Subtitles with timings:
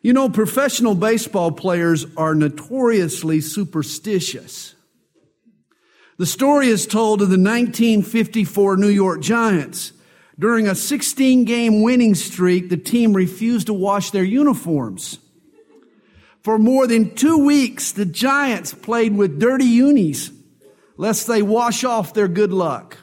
[0.00, 4.76] You know, professional baseball players are notoriously superstitious.
[6.18, 9.92] The story is told of the 1954 New York Giants.
[10.38, 15.18] During a 16 game winning streak, the team refused to wash their uniforms.
[16.42, 20.30] For more than two weeks, the Giants played with dirty unis,
[20.96, 22.96] lest they wash off their good luck.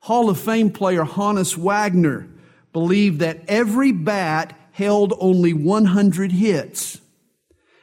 [0.00, 2.28] Hall of Fame player Honus Wagner
[2.72, 7.02] believed that every bat held only 100 hits.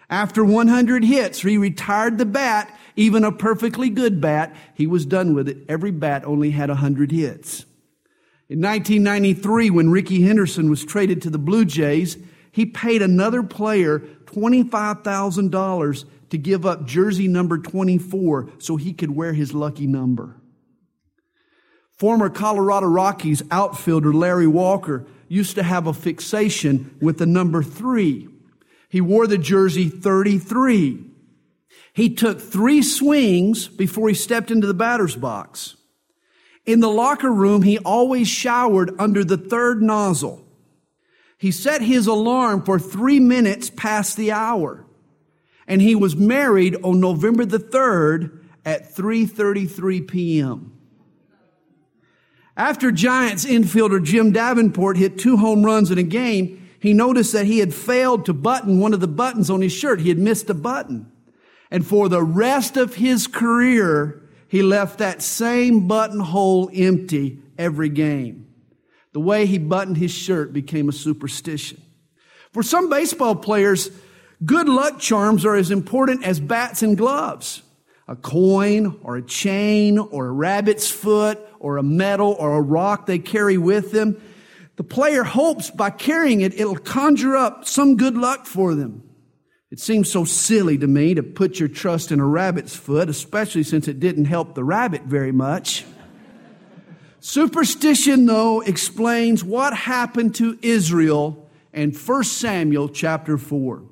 [0.09, 4.55] After 100 hits, he retired the bat, even a perfectly good bat.
[4.73, 5.59] He was done with it.
[5.69, 7.65] Every bat only had 100 hits.
[8.49, 12.17] In 1993, when Rickey Henderson was traded to the Blue Jays,
[12.51, 19.33] he paid another player $25,000 to give up jersey number 24 so he could wear
[19.33, 20.35] his lucky number.
[21.91, 28.29] Former Colorado Rockies outfielder Larry Walker used to have a fixation with the number three.
[28.89, 31.03] He wore the jersey 33.
[31.93, 35.75] He took three swings before he stepped into the batter's box.
[36.65, 40.45] In the locker room, he always showered under the third nozzle.
[41.37, 44.85] He set his alarm for three minutes past the hour.
[45.67, 50.76] And he was married on November the 3rd at 3.33 p.m.
[52.57, 57.45] After Giants infielder Jim Davenport hit two home runs in a game, he noticed that
[57.45, 60.01] he had failed to button one of the buttons on his shirt.
[60.01, 61.11] He had missed a button.
[61.69, 68.47] And for the rest of his career, he left that same buttonhole empty every game.
[69.13, 71.81] The way he buttoned his shirt became a superstition.
[72.53, 73.91] For some baseball players,
[74.43, 77.61] good luck charms are as important as bats and gloves.
[78.07, 83.05] A coin or a chain or a rabbit's foot or a metal or a rock
[83.05, 84.21] they carry with them.
[84.77, 89.03] The player hopes by carrying it, it'll conjure up some good luck for them.
[89.69, 93.63] It seems so silly to me to put your trust in a rabbit's foot, especially
[93.63, 95.83] since it didn't help the rabbit very much.
[97.19, 103.83] Superstition, though, explains what happened to Israel in 1 Samuel chapter 4.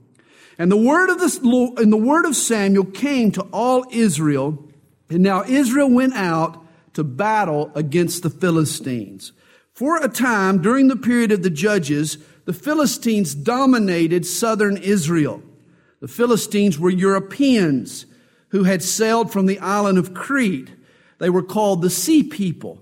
[0.58, 4.70] And the word of the, and the word of Samuel came to all Israel,
[5.10, 6.65] and now Israel went out
[6.96, 9.32] to battle against the Philistines.
[9.74, 15.44] For a time during the period of the judges, the Philistines dominated southern Israel.
[16.00, 18.06] The Philistines were Europeans
[18.50, 20.70] who had sailed from the island of Crete.
[21.18, 22.82] They were called the Sea People.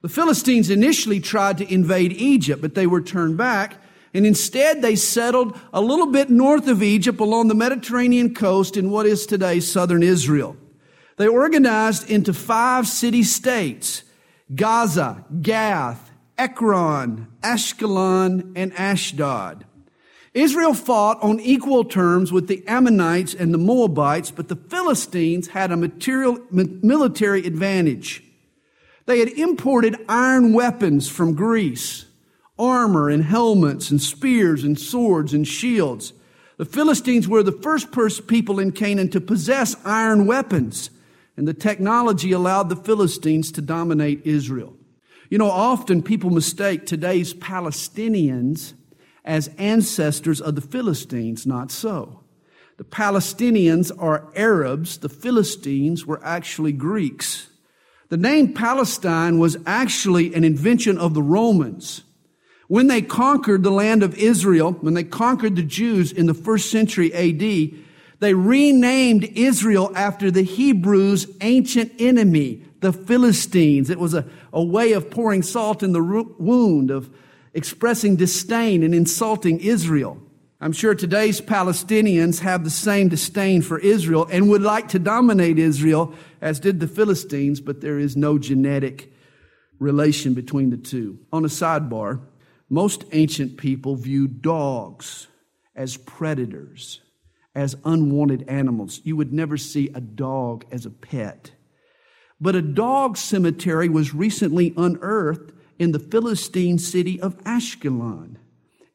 [0.00, 3.76] The Philistines initially tried to invade Egypt, but they were turned back,
[4.14, 8.90] and instead they settled a little bit north of Egypt along the Mediterranean coast in
[8.90, 10.56] what is today southern Israel.
[11.16, 14.04] They organized into five city states
[14.54, 19.64] Gaza, Gath, Ekron, Ashkelon, and Ashdod.
[20.34, 25.70] Israel fought on equal terms with the Ammonites and the Moabites, but the Philistines had
[25.70, 28.22] a material, military advantage.
[29.04, 32.06] They had imported iron weapons from Greece,
[32.58, 36.14] armor and helmets and spears and swords and shields.
[36.56, 40.90] The Philistines were the first people in Canaan to possess iron weapons
[41.36, 44.76] and the technology allowed the Philistines to dominate Israel.
[45.30, 48.74] You know, often people mistake today's Palestinians
[49.24, 51.46] as ancestors of the Philistines.
[51.46, 52.20] Not so.
[52.76, 57.48] The Palestinians are Arabs, the Philistines were actually Greeks.
[58.08, 62.02] The name Palestine was actually an invention of the Romans.
[62.68, 66.70] When they conquered the land of Israel, when they conquered the Jews in the first
[66.70, 67.74] century AD,
[68.22, 73.90] they renamed Israel after the Hebrews' ancient enemy, the Philistines.
[73.90, 76.02] It was a, a way of pouring salt in the
[76.38, 77.10] wound, of
[77.52, 80.22] expressing disdain and insulting Israel.
[80.60, 85.58] I'm sure today's Palestinians have the same disdain for Israel and would like to dominate
[85.58, 89.12] Israel as did the Philistines, but there is no genetic
[89.80, 91.18] relation between the two.
[91.32, 92.20] On a sidebar,
[92.70, 95.26] most ancient people viewed dogs
[95.74, 97.00] as predators
[97.54, 99.00] as unwanted animals.
[99.04, 101.52] You would never see a dog as a pet.
[102.40, 108.36] But a dog cemetery was recently unearthed in the Philistine city of Ashkelon.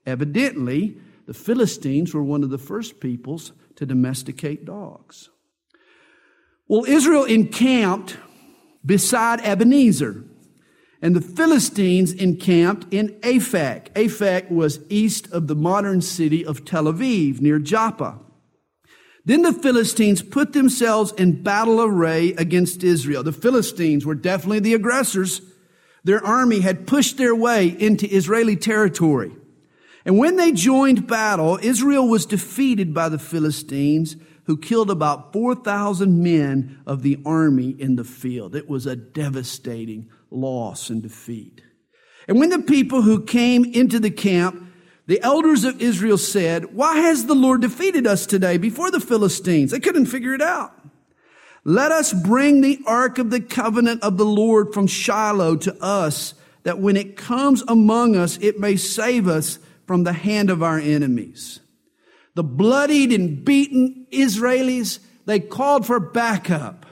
[0.05, 5.29] Evidently, the Philistines were one of the first peoples to domesticate dogs.
[6.67, 8.17] Well, Israel encamped
[8.85, 10.23] beside Ebenezer,
[11.01, 13.93] and the Philistines encamped in Aphek.
[13.93, 18.19] Aphek was east of the modern city of Tel Aviv, near Joppa.
[19.27, 23.23] Then the Philistines put themselves in battle array against Israel.
[23.23, 25.41] The Philistines were definitely the aggressors.
[26.05, 29.35] Their army had pushed their way into Israeli territory.
[30.05, 34.15] And when they joined battle, Israel was defeated by the Philistines,
[34.45, 38.55] who killed about 4,000 men of the army in the field.
[38.55, 41.61] It was a devastating loss and defeat.
[42.29, 44.66] And when the people who came into the camp,
[45.07, 49.71] the elders of Israel said, Why has the Lord defeated us today before the Philistines?
[49.71, 50.73] They couldn't figure it out.
[51.63, 56.33] Let us bring the ark of the covenant of the Lord from Shiloh to us,
[56.63, 60.77] that when it comes among us, it may save us from the hand of our
[60.77, 61.59] enemies.
[62.35, 66.85] The bloodied and beaten Israelis, they called for backup.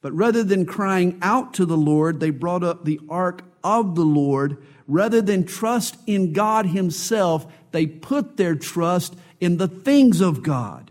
[0.00, 4.04] But rather than crying out to the Lord, they brought up the ark of the
[4.04, 4.64] Lord.
[4.86, 10.90] Rather than trust in God Himself, they put their trust in the things of God.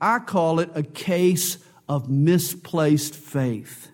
[0.00, 1.58] I call it a case
[1.88, 3.88] of misplaced faith.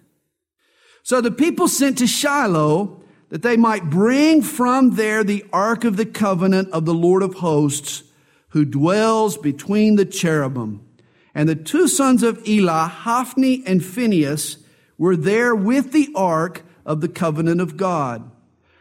[1.03, 5.97] So the people sent to Shiloh that they might bring from there the ark of
[5.97, 8.05] the covenant of the Lord of hosts,
[8.51, 10.87] who dwells between the cherubim.
[11.35, 14.59] And the two sons of Eli, Hophni and Phinehas,
[14.97, 18.31] were there with the ark of the covenant of God.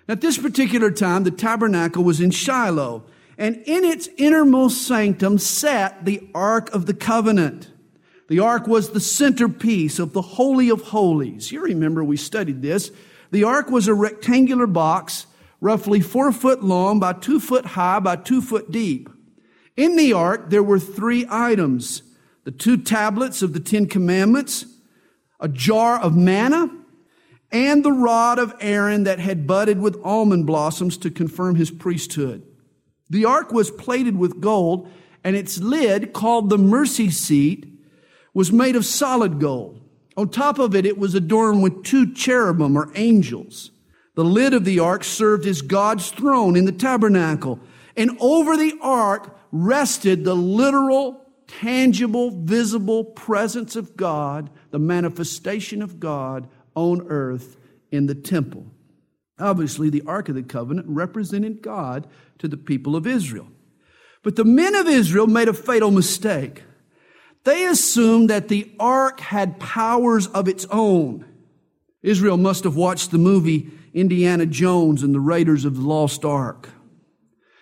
[0.07, 3.03] At this particular time, the tabernacle was in Shiloh,
[3.37, 7.71] and in its innermost sanctum sat the ark of the covenant.
[8.27, 11.51] The ark was the centerpiece of the Holy of Holies.
[11.51, 12.91] You remember we studied this.
[13.31, 15.25] The ark was a rectangular box,
[15.61, 19.09] roughly four foot long by two foot high by two foot deep.
[19.75, 22.03] In the ark, there were three items.
[22.43, 24.65] The two tablets of the Ten Commandments,
[25.39, 26.69] a jar of manna,
[27.53, 32.43] and the rod of Aaron that had budded with almond blossoms to confirm his priesthood.
[33.09, 34.89] The ark was plated with gold,
[35.23, 37.67] and its lid, called the mercy seat,
[38.33, 39.79] was made of solid gold.
[40.17, 43.69] On top of it, it was adorned with two cherubim or angels.
[44.15, 47.59] The lid of the ark served as God's throne in the tabernacle.
[47.95, 55.99] And over the ark rested the literal, tangible, visible presence of God, the manifestation of
[55.99, 57.57] God on earth
[57.91, 58.65] in the temple.
[59.39, 62.07] Obviously, the Ark of the Covenant represented God
[62.39, 63.47] to the people of Israel.
[64.23, 66.63] But the men of Israel made a fatal mistake.
[67.43, 71.25] They assumed that the ark had powers of its own.
[72.01, 76.69] Israel must have watched the movie Indiana Jones and the Raiders of the Lost Ark.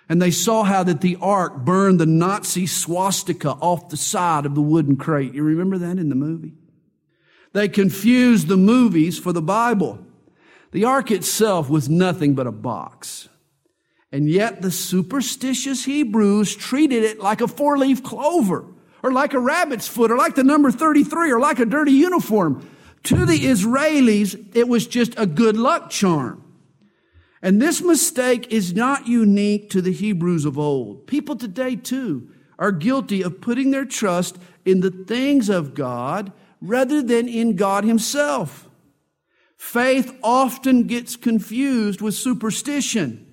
[0.08, 4.56] And they saw how that the ark burned the Nazi swastika off the side of
[4.56, 5.34] the wooden crate.
[5.34, 6.54] You remember that in the movie?
[7.54, 10.00] They confused the movies for the Bible.
[10.72, 13.28] The ark itself was nothing but a box.
[14.12, 18.66] And yet the superstitious Hebrews treated it like a four leaf clover
[19.04, 22.68] or like a rabbit's foot or like the number 33 or like a dirty uniform.
[23.04, 26.44] To the Israelis, it was just a good luck charm.
[27.42, 31.08] And this mistake is not unique to the Hebrews of old.
[31.08, 36.32] People today, too, are guilty of putting their trust in the things of God
[36.62, 38.68] rather than in God Himself.
[39.58, 43.28] Faith often gets confused with superstition.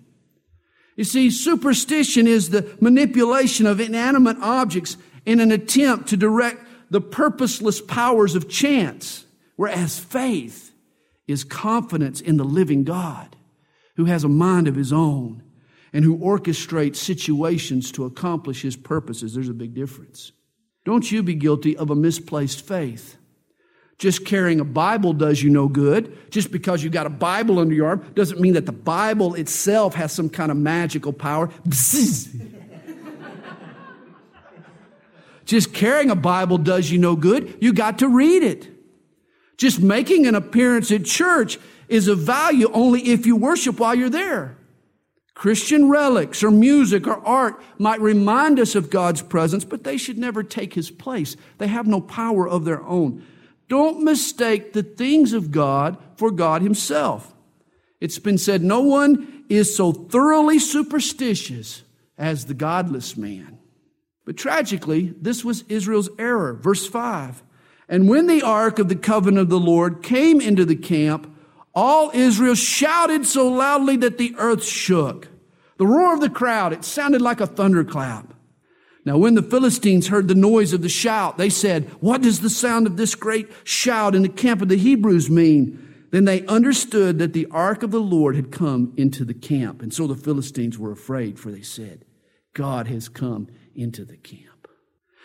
[0.96, 7.00] You see, superstition is the manipulation of inanimate objects in an attempt to direct the
[7.00, 9.26] purposeless powers of chance,
[9.56, 10.72] whereas faith
[11.26, 13.36] is confidence in the living God
[13.96, 15.42] who has a mind of his own
[15.92, 19.34] and who orchestrates situations to accomplish his purposes.
[19.34, 20.32] There's a big difference.
[20.84, 23.17] Don't you be guilty of a misplaced faith.
[23.98, 26.30] Just carrying a Bible does you no good.
[26.30, 29.94] Just because you've got a Bible under your arm doesn't mean that the Bible itself
[29.94, 31.50] has some kind of magical power.
[35.44, 37.56] Just carrying a Bible does you no good.
[37.60, 38.68] You got to read it.
[39.56, 44.10] Just making an appearance at church is of value only if you worship while you're
[44.10, 44.56] there.
[45.34, 50.18] Christian relics or music or art might remind us of God's presence, but they should
[50.18, 51.36] never take his place.
[51.56, 53.24] They have no power of their own.
[53.68, 57.34] Don't mistake the things of God for God himself.
[58.00, 61.82] It's been said no one is so thoroughly superstitious
[62.16, 63.58] as the godless man.
[64.24, 66.54] But tragically, this was Israel's error.
[66.54, 67.42] Verse 5.
[67.88, 71.34] And when the ark of the covenant of the Lord came into the camp,
[71.74, 75.28] all Israel shouted so loudly that the earth shook.
[75.78, 78.34] The roar of the crowd, it sounded like a thunderclap.
[79.08, 82.50] Now, when the Philistines heard the noise of the shout, they said, What does the
[82.50, 86.06] sound of this great shout in the camp of the Hebrews mean?
[86.10, 89.80] Then they understood that the ark of the Lord had come into the camp.
[89.80, 92.04] And so the Philistines were afraid, for they said,
[92.52, 94.68] God has come into the camp.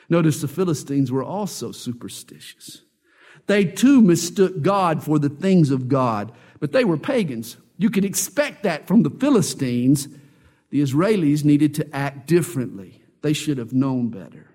[0.08, 2.84] Notice the Philistines were also superstitious.
[3.48, 7.58] They too mistook God for the things of God, but they were pagans.
[7.78, 10.08] You could expect that from the Philistines.
[10.70, 13.03] The Israelis needed to act differently.
[13.24, 14.50] They should have known better.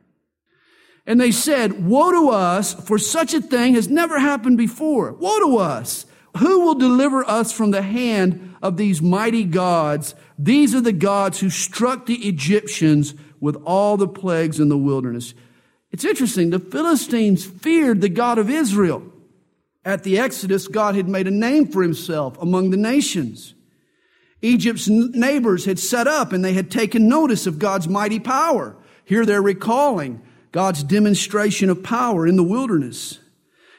[1.07, 5.13] And they said, Woe to us, for such a thing has never happened before.
[5.15, 6.05] Woe to us!
[6.37, 10.15] Who will deliver us from the hand of these mighty gods?
[10.39, 15.33] These are the gods who struck the Egyptians with all the plagues in the wilderness.
[15.91, 16.51] It's interesting.
[16.51, 19.03] The Philistines feared the God of Israel.
[19.85, 23.55] At the Exodus, God had made a name for himself among the nations.
[24.41, 28.77] Egypt's neighbors had set up and they had taken notice of God's mighty power.
[29.05, 33.19] Here they're recalling God's demonstration of power in the wilderness.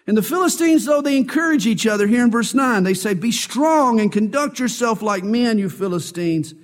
[0.06, 2.84] And the Philistines, though, they encourage each other here in verse 9.
[2.84, 6.56] They say, Be strong and conduct yourself like men, you Philistines,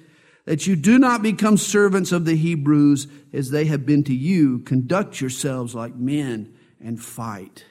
[0.46, 4.60] that you do not become servants of the Hebrews as they have been to you.
[4.60, 7.66] Conduct yourselves like men and fight.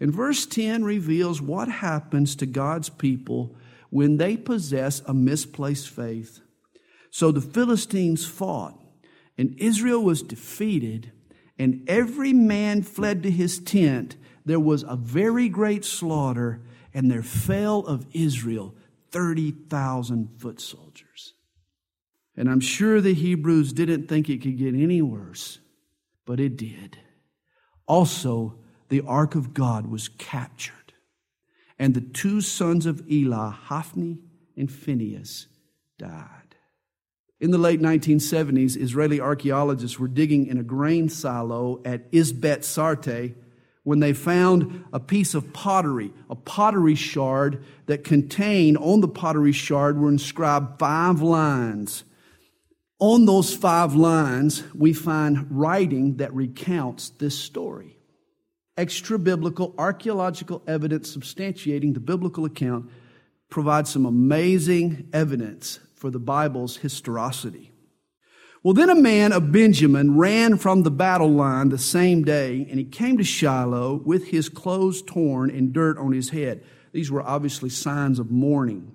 [0.00, 3.56] And verse 10 reveals what happens to God's people
[3.90, 6.40] when they possess a misplaced faith.
[7.10, 8.78] So the Philistines fought,
[9.36, 11.12] and Israel was defeated,
[11.58, 14.16] and every man fled to his tent
[14.48, 16.62] there was a very great slaughter,
[16.94, 18.74] and there fell of Israel
[19.10, 21.34] 30,000 foot soldiers.
[22.34, 25.58] And I'm sure the Hebrews didn't think it could get any worse,
[26.24, 26.98] but it did.
[27.86, 30.77] Also, the ark of God was captured,
[31.78, 34.18] and the two sons of Eli, Hophni
[34.56, 35.46] and Phinehas,
[35.98, 36.38] died.
[37.40, 43.30] In the late 1970s, Israeli archaeologists were digging in a grain silo at Izbet Sartah
[43.84, 49.52] when they found a piece of pottery, a pottery shard that contained, on the pottery
[49.52, 52.04] shard were inscribed five lines.
[52.98, 57.97] On those five lines, we find writing that recounts this story.
[58.78, 62.88] Extra biblical archaeological evidence substantiating the biblical account
[63.50, 67.72] provides some amazing evidence for the Bible's historicity.
[68.62, 72.78] Well, then a man of Benjamin ran from the battle line the same day, and
[72.78, 76.62] he came to Shiloh with his clothes torn and dirt on his head.
[76.92, 78.92] These were obviously signs of mourning.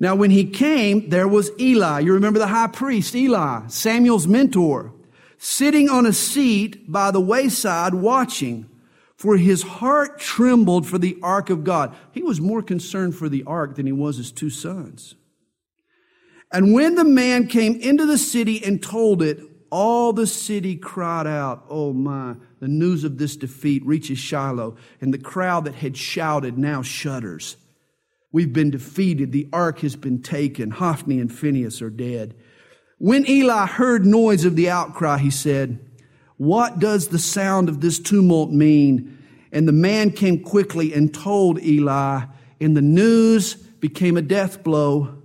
[0.00, 2.00] Now, when he came, there was Eli.
[2.00, 4.94] You remember the high priest, Eli, Samuel's mentor,
[5.36, 8.70] sitting on a seat by the wayside watching,
[9.16, 11.94] for his heart trembled for the ark of God.
[12.12, 15.14] He was more concerned for the ark than he was his two sons.
[16.52, 21.26] And when the man came into the city and told it, all the city cried
[21.26, 25.96] out, Oh my, the news of this defeat reaches Shiloh, and the crowd that had
[25.96, 27.56] shouted now shudders.
[28.32, 29.32] We've been defeated.
[29.32, 30.70] The ark has been taken.
[30.70, 32.36] Hophni and Phinehas are dead.
[32.98, 35.85] When Eli heard noise of the outcry, he said,
[36.38, 39.18] What does the sound of this tumult mean?
[39.52, 42.24] And the man came quickly and told Eli,
[42.60, 45.16] and the news became a death blow.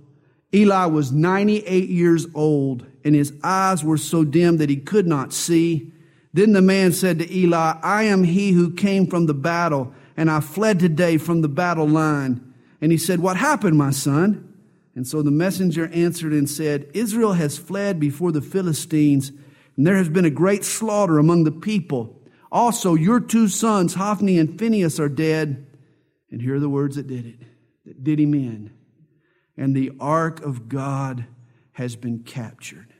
[0.54, 5.32] Eli was 98 years old, and his eyes were so dim that he could not
[5.32, 5.92] see.
[6.32, 10.30] Then the man said to Eli, I am he who came from the battle, and
[10.30, 12.52] I fled today from the battle line.
[12.80, 14.48] And he said, What happened, my son?
[14.94, 19.32] And so the messenger answered and said, Israel has fled before the Philistines,
[19.76, 22.20] and there has been a great slaughter among the people.
[22.50, 25.66] Also, your two sons, Hophni and Phinehas, are dead.
[26.30, 27.38] And here are the words that did it,
[27.86, 28.72] that did him in
[29.56, 31.26] and the ark of God
[31.72, 32.92] has been captured.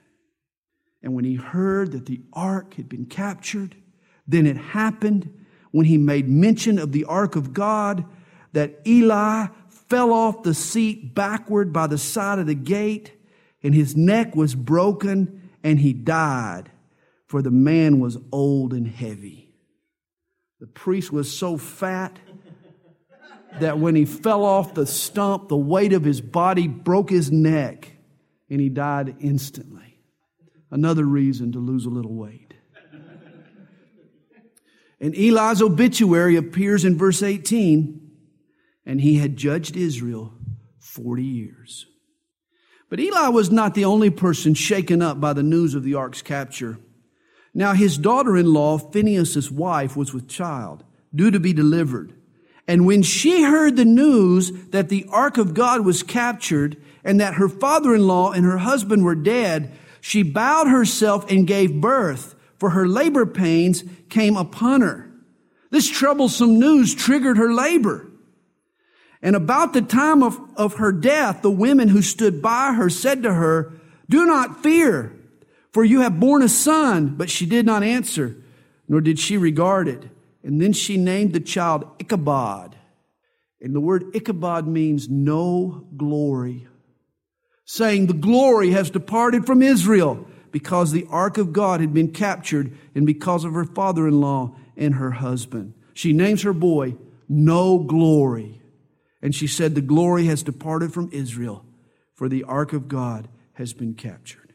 [1.03, 3.75] And when he heard that the ark had been captured,
[4.27, 5.33] then it happened
[5.73, 8.05] when he made mention of the ark of God
[8.53, 13.13] that Eli fell off the seat backward by the side of the gate,
[13.63, 16.71] and his neck was broken, and he died,
[17.27, 19.55] for the man was old and heavy.
[20.61, 22.19] The priest was so fat
[23.61, 27.93] that when he fell off the stump, the weight of his body broke his neck
[28.49, 29.99] and he died instantly.
[30.71, 32.55] Another reason to lose a little weight.
[35.01, 38.11] And Eli's obituary appears in verse 18,
[38.87, 40.33] and he had judged Israel
[40.79, 41.87] 40 years.
[42.93, 46.21] But Eli was not the only person shaken up by the news of the ark's
[46.21, 46.79] capture.
[47.55, 50.85] Now his daughter in law, Phinehas' wife, was with child,
[51.15, 52.13] due to be delivered.
[52.69, 57.37] And when she heard the news that the ark of God was captured and that
[57.37, 59.73] her father-in-law and her husband were dead,
[60.03, 65.11] she bowed herself and gave birth, for her labor pains came upon her.
[65.71, 68.12] This troublesome news triggered her labor.
[69.23, 73.23] And about the time of, of her death, the women who stood by her said
[73.23, 73.73] to her,
[74.09, 75.17] Do not fear,
[75.73, 77.15] for you have borne a son.
[77.17, 78.37] But she did not answer,
[78.89, 80.03] nor did she regard it.
[80.43, 82.77] And then she named the child Ichabod.
[83.61, 86.67] And the word Ichabod means no glory.
[87.65, 92.77] saying, The glory has departed from Israel because the ark of God had been captured
[92.95, 95.75] and because of her father in law and her husband.
[95.95, 96.97] She names her boy
[97.29, 98.62] No Glory.
[99.23, 101.65] And she said, The glory has departed from Israel,
[102.13, 104.53] for the ark of God has been captured.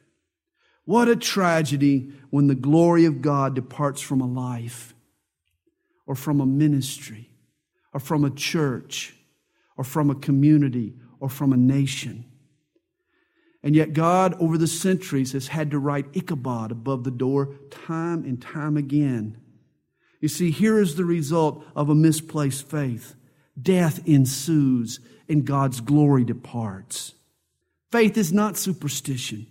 [0.84, 4.94] What a tragedy when the glory of God departs from a life,
[6.06, 7.30] or from a ministry,
[7.94, 9.16] or from a church,
[9.78, 12.26] or from a community, or from a nation.
[13.64, 18.24] And yet, God, over the centuries, has had to write Ichabod above the door time
[18.24, 19.42] and time again.
[20.22, 23.17] You see, here is the result of a misplaced faith
[23.62, 25.00] death ensues,
[25.30, 27.14] and God's glory departs.
[27.92, 29.48] Faith is not superstition.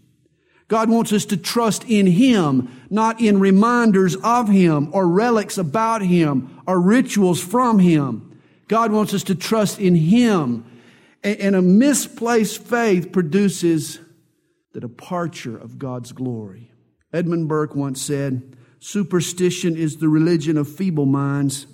[0.69, 6.03] God wants us to trust in Him, not in reminders of Him or relics about
[6.03, 8.41] Him or rituals from Him.
[8.69, 10.65] God wants us to trust in Him.
[11.23, 14.01] And a misplaced faith produces
[14.73, 16.73] the departure of God's glory.
[17.13, 21.67] Edmund Burke once said, Superstition is the religion of feeble minds.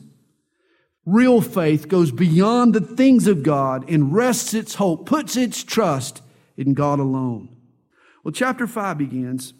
[1.04, 6.22] Real faith goes beyond the things of God and rests its hope, puts its trust
[6.56, 7.56] in God alone.
[8.22, 9.52] Well, chapter 5 begins.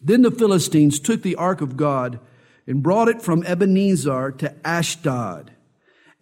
[0.00, 2.20] Then the Philistines took the ark of God
[2.66, 5.52] and brought it from Ebenezer to Ashdod.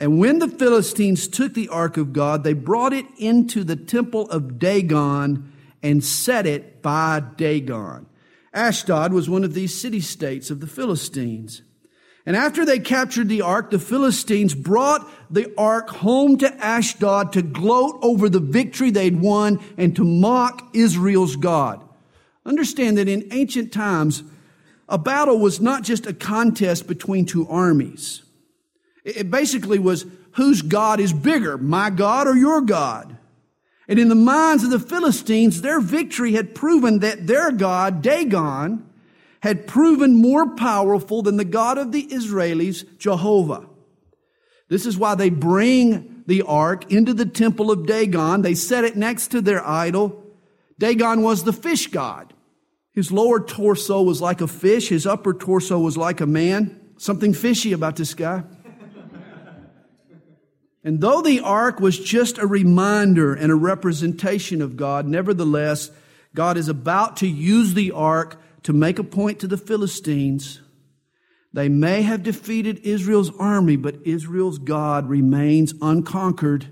[0.00, 4.28] And when the Philistines took the ark of God, they brought it into the temple
[4.30, 5.52] of Dagon
[5.82, 8.06] and set it by Dagon.
[8.52, 11.62] Ashdod was one of these city states of the Philistines.
[12.26, 17.42] And after they captured the ark, the Philistines brought the ark home to Ashdod to
[17.42, 21.86] gloat over the victory they'd won and to mock Israel's God.
[22.46, 24.22] Understand that in ancient times,
[24.88, 28.22] a battle was not just a contest between two armies.
[29.04, 33.16] It basically was whose God is bigger, my God or your God?
[33.86, 38.88] And in the minds of the Philistines, their victory had proven that their God, Dagon,
[39.44, 43.68] had proven more powerful than the God of the Israelis, Jehovah.
[44.70, 48.40] This is why they bring the ark into the temple of Dagon.
[48.40, 50.24] They set it next to their idol.
[50.78, 52.32] Dagon was the fish god.
[52.94, 54.88] His lower torso was like a fish.
[54.88, 56.80] His upper torso was like a man.
[56.96, 58.44] Something fishy about this guy.
[60.82, 65.90] And though the ark was just a reminder and a representation of God, nevertheless,
[66.34, 70.60] God is about to use the ark to make a point to the Philistines.
[71.52, 76.66] They may have defeated Israel's army, but Israel's God remains unconquered.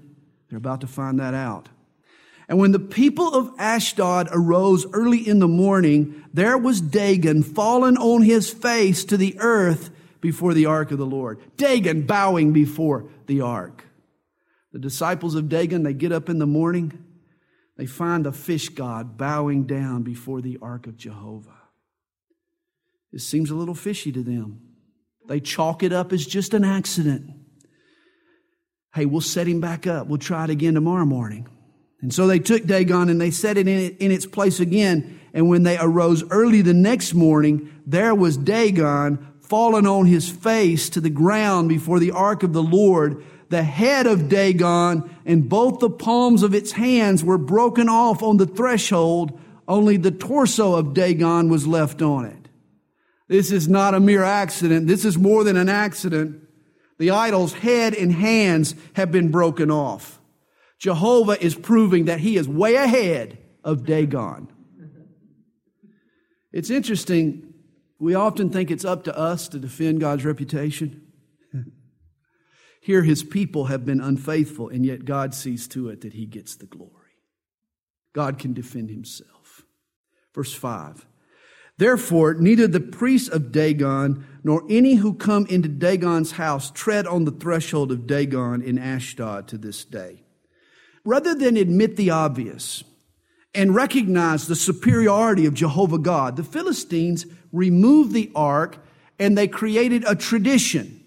[0.48, 1.68] They're about to find that out.
[2.48, 7.96] And when the people of Ashdod arose early in the morning, there was Dagon fallen
[7.96, 11.40] on his face to the earth before the ark of the Lord.
[11.56, 13.84] Dagon bowing before the ark.
[14.72, 17.04] The disciples of Dagon, they get up in the morning,
[17.76, 21.61] they find the fish god bowing down before the ark of Jehovah.
[23.12, 24.60] It seems a little fishy to them.
[25.28, 27.30] They chalk it up as just an accident.
[28.94, 30.06] Hey, we'll set him back up.
[30.06, 31.48] We'll try it again tomorrow morning.
[32.00, 35.20] And so they took Dagon and they set it in, it in its place again.
[35.32, 40.88] And when they arose early the next morning, there was Dagon fallen on his face
[40.90, 45.78] to the ground before the ark of the Lord the head of Dagon and both
[45.78, 49.38] the palms of its hands were broken off on the threshold.
[49.68, 52.41] Only the torso of Dagon was left on it.
[53.32, 54.86] This is not a mere accident.
[54.86, 56.46] This is more than an accident.
[56.98, 60.20] The idol's head and hands have been broken off.
[60.78, 64.48] Jehovah is proving that he is way ahead of Dagon.
[66.52, 67.54] It's interesting.
[67.98, 71.00] We often think it's up to us to defend God's reputation.
[72.82, 76.54] Here, his people have been unfaithful, and yet God sees to it that he gets
[76.54, 76.90] the glory.
[78.12, 79.62] God can defend himself.
[80.34, 81.06] Verse 5
[81.78, 87.24] Therefore, neither the priests of Dagon nor any who come into Dagon's house tread on
[87.24, 90.22] the threshold of Dagon in Ashdod to this day.
[91.04, 92.84] Rather than admit the obvious
[93.54, 98.78] and recognize the superiority of Jehovah God, the Philistines removed the ark
[99.18, 101.02] and they created a tradition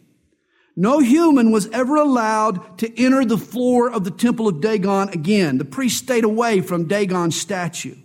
[0.75, 5.57] no human was ever allowed to enter the floor of the temple of Dagon again.
[5.57, 7.95] The priest stayed away from Dagon's statue.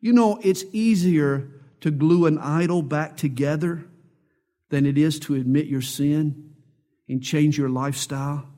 [0.00, 1.48] You know, it's easier
[1.80, 3.84] to glue an idol back together
[4.70, 6.54] than it is to admit your sin
[7.08, 8.48] and change your lifestyle.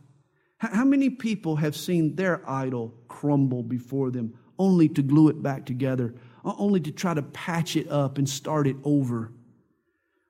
[0.59, 5.65] How many people have seen their idol crumble before them only to glue it back
[5.65, 9.33] together, only to try to patch it up and start it over?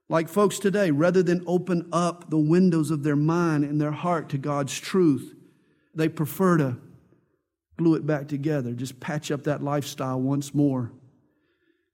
[0.08, 4.28] Like folks today, rather than open up the windows of their mind and their heart
[4.30, 5.34] to God's truth,
[5.94, 6.76] they prefer to
[7.76, 10.92] glue it back together, just patch up that lifestyle once more.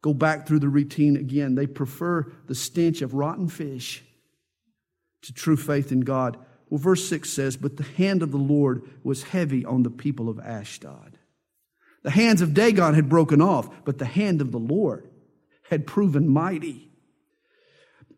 [0.06, 1.56] Go back through the routine again.
[1.56, 4.04] They prefer the stench of rotten fish
[5.22, 6.36] to true faith in God.
[6.70, 10.28] Well, verse 6 says, But the hand of the Lord was heavy on the people
[10.28, 11.18] of Ashdod.
[12.04, 15.10] The hands of Dagon had broken off, but the hand of the Lord
[15.70, 16.88] had proven mighty.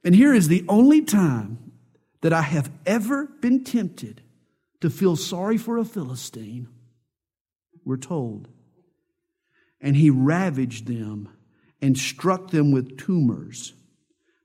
[0.05, 1.72] And here is the only time
[2.20, 4.20] that I have ever been tempted
[4.83, 6.68] to feel sorry for a Philistine,
[7.83, 8.46] we're told.
[9.81, 11.31] And he ravaged them
[11.81, 13.75] and struck them with tumors,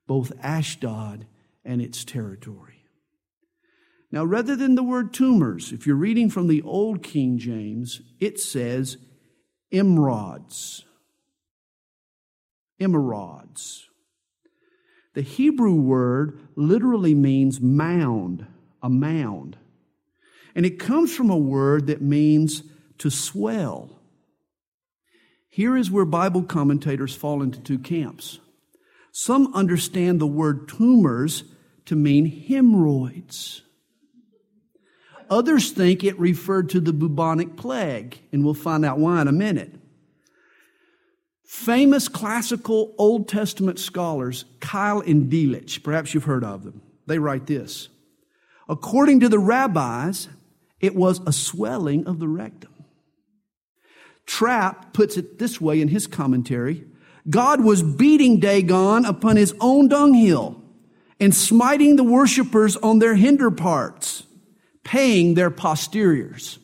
[0.08, 1.26] both Ashdod
[1.66, 2.86] and its territory.
[4.12, 8.40] Now, rather than the word tumors, if you're reading from the Old King James, it
[8.40, 8.98] says
[9.74, 10.84] emerods.
[12.80, 13.86] Emerods.
[15.16, 18.46] The Hebrew word literally means mound,
[18.84, 19.58] a mound.
[20.56, 22.64] And it comes from a word that means
[23.00, 24.00] to swell.
[25.54, 28.40] Here is where Bible commentators fall into two camps.
[29.12, 31.44] Some understand the word tumors
[31.86, 33.62] to mean hemorrhoids.
[35.30, 39.32] Others think it referred to the bubonic plague, and we'll find out why in a
[39.32, 39.76] minute.
[41.44, 47.46] Famous classical Old Testament scholars, Keil and Delitzsch, perhaps you've heard of them, they write
[47.46, 47.90] this.
[48.68, 50.30] According to the rabbis,
[50.80, 52.73] it was a swelling of the rectum.
[54.26, 56.86] Trapp puts it this way in his commentary
[57.30, 60.62] God was beating Dagon upon his own dunghill
[61.20, 64.24] and smiting the worshippers on their hinder parts
[64.84, 66.60] paying their posteriors.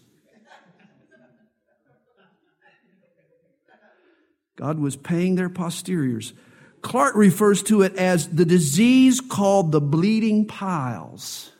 [4.56, 6.34] God was paying their posteriors.
[6.82, 11.52] Clarke refers to it as the disease called the bleeding piles.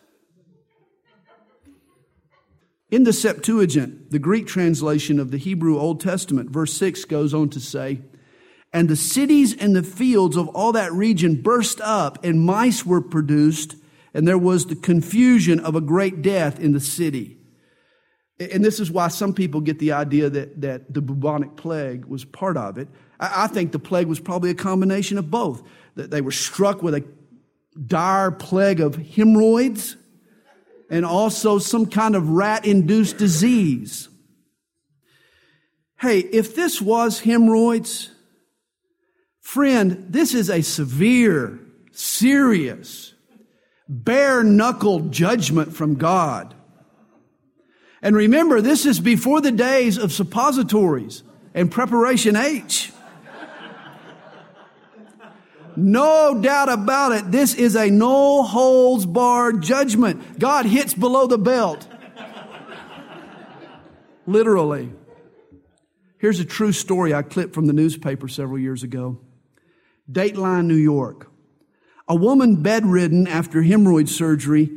[2.92, 7.50] In the Septuagint, the Greek translation of the Hebrew Old Testament, verse 6 goes on
[7.50, 8.02] to say,
[8.74, 13.02] And the cities and the fields of all that region burst up, and mice were
[13.02, 13.76] produced,
[14.12, 17.38] and there was the confusion of a great death in the city.
[18.40, 22.26] And this is why some people get the idea that, that the bubonic plague was
[22.26, 22.88] part of it.
[23.20, 25.62] I, I think the plague was probably a combination of both.
[25.94, 27.06] That they were struck with a
[27.86, 29.96] dire plague of hemorrhoids
[30.90, 34.10] and also some kind of rat induced disease.
[36.00, 38.10] Hey, if this was hemorrhoids,
[39.42, 41.60] friend, this is a severe,
[41.92, 43.14] serious,
[43.88, 46.56] bare knuckled judgment from God.
[48.02, 51.24] And remember, this is before the days of suppositories
[51.54, 52.94] and preparation H.
[55.80, 57.32] No doubt about it.
[57.32, 60.38] This is a no holds barred judgment.
[60.38, 61.88] God hits below the belt.
[64.28, 64.92] Literally.
[66.18, 69.20] Here's a true story I clipped from the newspaper several years ago.
[70.12, 71.32] Dateline, New York.
[72.08, 74.70] A woman bedridden after hemorrhoid surgery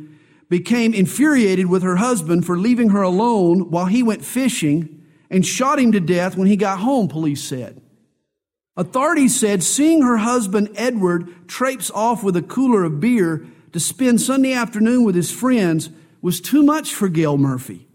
[0.49, 5.79] became infuriated with her husband for leaving her alone while he went fishing and shot
[5.79, 7.82] him to death when he got home, police said.
[8.75, 14.19] Authorities said seeing her husband Edward traipse off with a cooler of beer to spend
[14.19, 15.89] Sunday afternoon with his friends
[16.21, 17.87] was too much for Gail Murphy,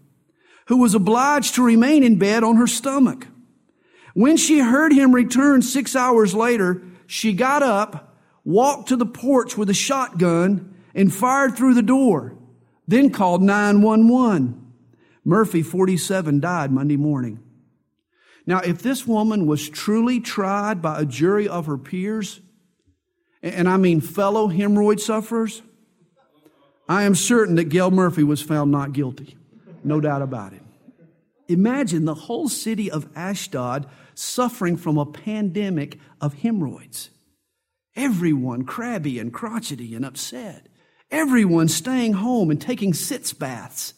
[0.67, 3.27] who was obliged to remain in bed on her stomach.
[4.13, 8.15] When she heard him return six hours later, she got up,
[8.45, 12.37] walked to the porch with a shotgun and fired through the door,
[12.87, 14.55] then called 911.
[15.25, 17.39] Murphy, 47, died Monday morning.
[18.45, 22.41] Now, if this woman was truly tried by a jury of her peers,
[23.41, 25.61] and I mean fellow hemorrhoid sufferers,
[26.87, 29.37] I am certain that Gail Murphy was found not guilty.
[29.83, 30.63] No doubt about it.
[31.47, 37.09] Imagine the whole city of Ashdod suffering from a pandemic of hemorrhoids.
[37.95, 40.67] Everyone crabby and crotchety and upset.
[41.11, 43.93] Everyone staying home and taking sitz baths.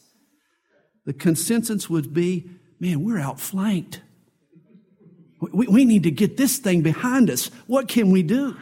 [1.04, 2.50] The consensus would be
[2.80, 4.00] man, we're outflanked.
[5.50, 7.50] We, we need to get this thing behind us.
[7.66, 8.56] What can we do?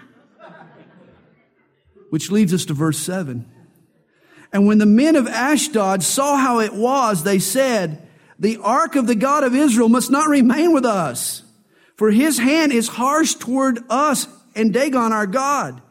[2.09, 3.49] Which leads us to verse 7.
[4.53, 9.07] And when the men of Ashdod saw how it was, they said, The ark of
[9.07, 11.43] the God of Israel must not remain with us,
[11.97, 15.83] for his hand is harsh toward us and Dagon our God.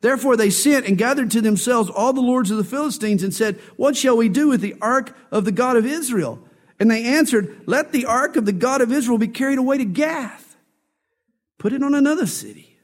[0.00, 3.58] Therefore they sent and gathered to themselves all the lords of the Philistines and said,
[3.76, 6.40] What shall we do with the ark of the God of Israel?
[6.82, 9.84] And they answered, Let the ark of the God of Israel be carried away to
[9.84, 10.56] Gath.
[11.56, 12.76] Put it on another city.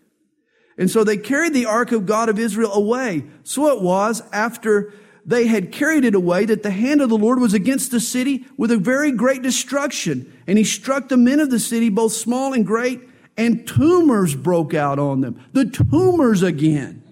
[0.78, 3.24] And so they carried the ark of God of Israel away.
[3.42, 4.92] So it was after
[5.26, 8.46] they had carried it away, that the hand of the Lord was against the city
[8.56, 10.32] with a very great destruction.
[10.46, 13.00] And he struck the men of the city, both small and great,
[13.36, 15.44] and tumors broke out on them.
[15.54, 17.02] The tumors again.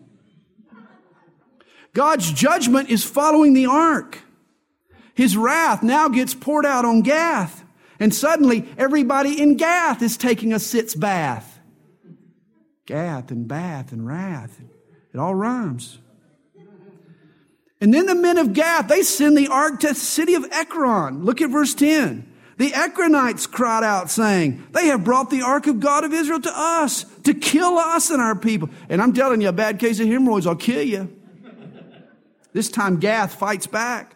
[1.94, 4.20] God's judgment is following the ark.
[5.16, 7.64] His wrath now gets poured out on Gath.
[7.98, 11.58] And suddenly everybody in Gath is taking a sitz bath.
[12.84, 14.60] Gath and bath and wrath.
[15.12, 15.98] It all rhymes.
[17.80, 21.24] And then the men of Gath, they send the ark to the city of Ekron.
[21.24, 22.32] Look at verse 10.
[22.58, 26.52] The Ekronites cried out saying, they have brought the ark of God of Israel to
[26.54, 28.68] us to kill us and our people.
[28.88, 31.14] And I'm telling you, a bad case of hemorrhoids, I'll kill you.
[32.52, 34.15] This time Gath fights back.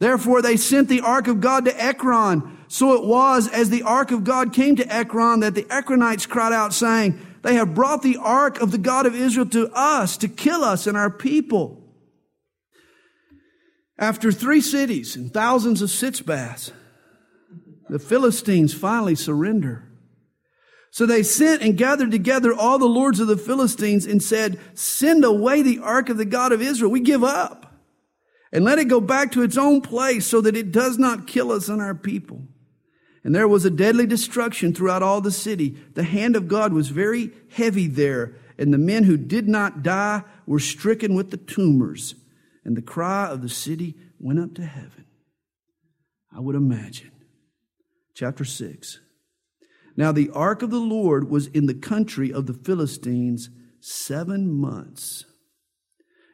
[0.00, 2.58] Therefore they sent the ark of God to Ekron.
[2.66, 6.52] So it was as the ark of God came to Ekron that the Ekronites cried
[6.52, 10.28] out saying, they have brought the ark of the God of Israel to us to
[10.28, 11.78] kill us and our people.
[13.98, 16.72] After three cities and thousands of sitz baths,
[17.88, 19.86] the Philistines finally surrender.
[20.90, 25.24] So they sent and gathered together all the lords of the Philistines and said, Send
[25.24, 26.90] away the ark of the God of Israel.
[26.90, 27.69] We give up.
[28.52, 31.52] And let it go back to its own place so that it does not kill
[31.52, 32.42] us and our people.
[33.22, 35.76] And there was a deadly destruction throughout all the city.
[35.94, 40.24] The hand of God was very heavy there, and the men who did not die
[40.46, 42.14] were stricken with the tumors
[42.64, 45.06] and the cry of the city went up to heaven.
[46.34, 47.10] I would imagine.
[48.14, 49.00] Chapter 6.
[49.96, 55.24] Now the ark of the Lord was in the country of the Philistines seven months.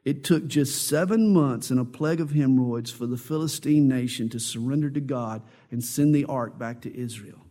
[0.07, 4.39] It took just seven months and a plague of hemorrhoids for the Philistine nation to
[4.39, 5.43] surrender to God
[5.73, 7.45] and send the ark back to Israel.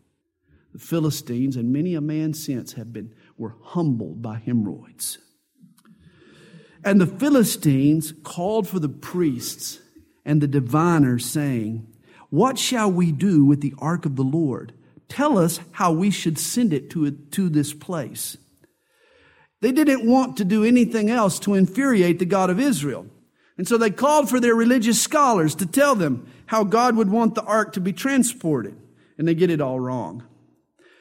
[0.72, 5.18] The Philistines and many a man since have been were humbled by hemorrhoids.
[6.82, 9.82] And the Philistines called for the priests
[10.24, 11.86] and the diviners, saying,
[12.30, 14.72] What shall we do with the ark of the Lord?
[15.10, 18.38] Tell us how we should send it to, to this place.
[19.66, 23.08] They didn't want to do anything else to infuriate the God of Israel.
[23.58, 27.34] And so they called for their religious scholars to tell them how God would want
[27.34, 28.80] the ark to be transported.
[29.18, 30.24] And they get it all wrong.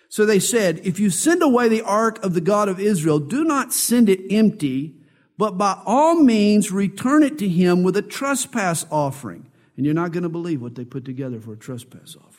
[0.08, 3.44] So they said, if you send away the ark of the God of Israel, do
[3.44, 4.94] not send it empty,
[5.36, 9.46] but by all means return it to him with a trespass offering.
[9.76, 12.33] And you're not going to believe what they put together for a trespass offering.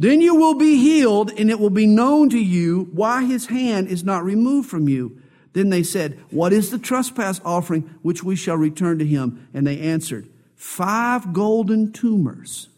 [0.00, 3.88] Then you will be healed, and it will be known to you why his hand
[3.88, 5.20] is not removed from you.
[5.54, 9.48] Then they said, What is the trespass offering which we shall return to him?
[9.52, 12.68] And they answered, Five golden tumors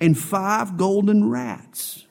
[0.00, 2.04] and five golden rats.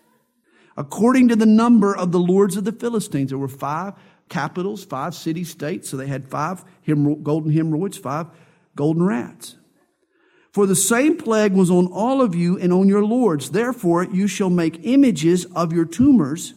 [0.77, 3.95] According to the number of the lords of the Philistines, there were five
[4.29, 5.89] capitals, five city states.
[5.89, 8.27] So they had five golden hemorrhoids, five
[8.73, 9.57] golden rats.
[10.55, 13.49] For the same plague was on all of you and on your lords.
[13.49, 16.53] Therefore, you shall make images of your tumors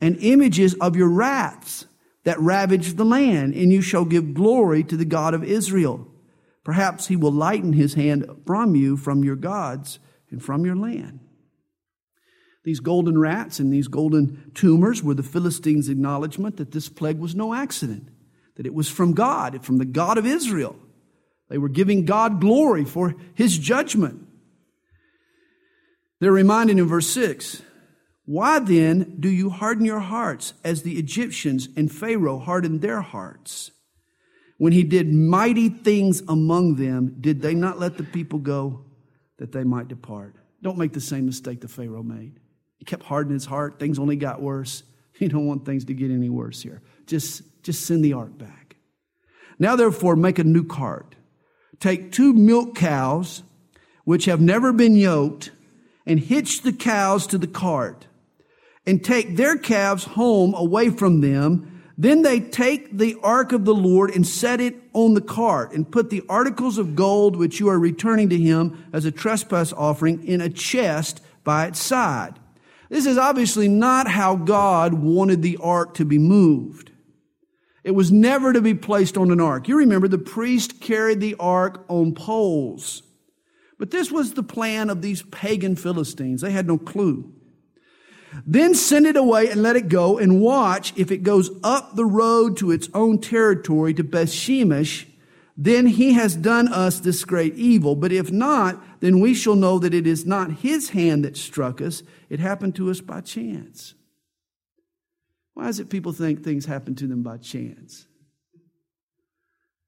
[0.00, 1.86] and images of your rats
[2.24, 6.08] that ravage the land, and you shall give glory to the God of Israel.
[6.64, 10.00] Perhaps he will lighten his hand from you, from your gods,
[10.32, 11.20] and from your land.
[12.64, 17.36] These golden rats and these golden tumors were the Philistines' acknowledgement that this plague was
[17.36, 18.08] no accident,
[18.56, 20.74] that it was from God, from the God of Israel.
[21.48, 24.26] They were giving God glory for his judgment.
[26.20, 27.62] They're reminded in verse 6
[28.24, 33.70] Why then do you harden your hearts as the Egyptians and Pharaoh hardened their hearts?
[34.58, 38.84] When he did mighty things among them, did they not let the people go
[39.38, 40.34] that they might depart?
[40.62, 42.40] Don't make the same mistake the Pharaoh made.
[42.78, 43.78] He kept hardening his heart.
[43.78, 44.82] Things only got worse.
[45.20, 46.80] You don't want things to get any worse here.
[47.08, 48.76] Just, just send the ark back.
[49.58, 51.16] Now, therefore, make a new cart.
[51.80, 53.42] Take two milk cows,
[54.04, 55.50] which have never been yoked,
[56.06, 58.06] and hitch the cows to the cart,
[58.86, 61.82] and take their calves home away from them.
[61.96, 65.90] Then they take the ark of the Lord and set it on the cart, and
[65.90, 70.26] put the articles of gold which you are returning to him as a trespass offering
[70.26, 72.38] in a chest by its side.
[72.88, 76.87] This is obviously not how God wanted the ark to be moved.
[77.84, 79.68] It was never to be placed on an ark.
[79.68, 83.02] You remember the priest carried the ark on poles.
[83.78, 86.40] But this was the plan of these pagan Philistines.
[86.40, 87.32] They had no clue.
[88.46, 92.04] Then send it away and let it go and watch if it goes up the
[92.04, 95.06] road to its own territory to Bethshemesh
[95.60, 97.96] then he has done us this great evil.
[97.96, 101.82] But if not, then we shall know that it is not his hand that struck
[101.82, 102.04] us.
[102.30, 103.94] It happened to us by chance.
[105.58, 108.06] Why is it people think things happen to them by chance?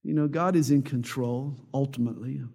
[0.02, 2.48] You know, God is in control, ultimately, of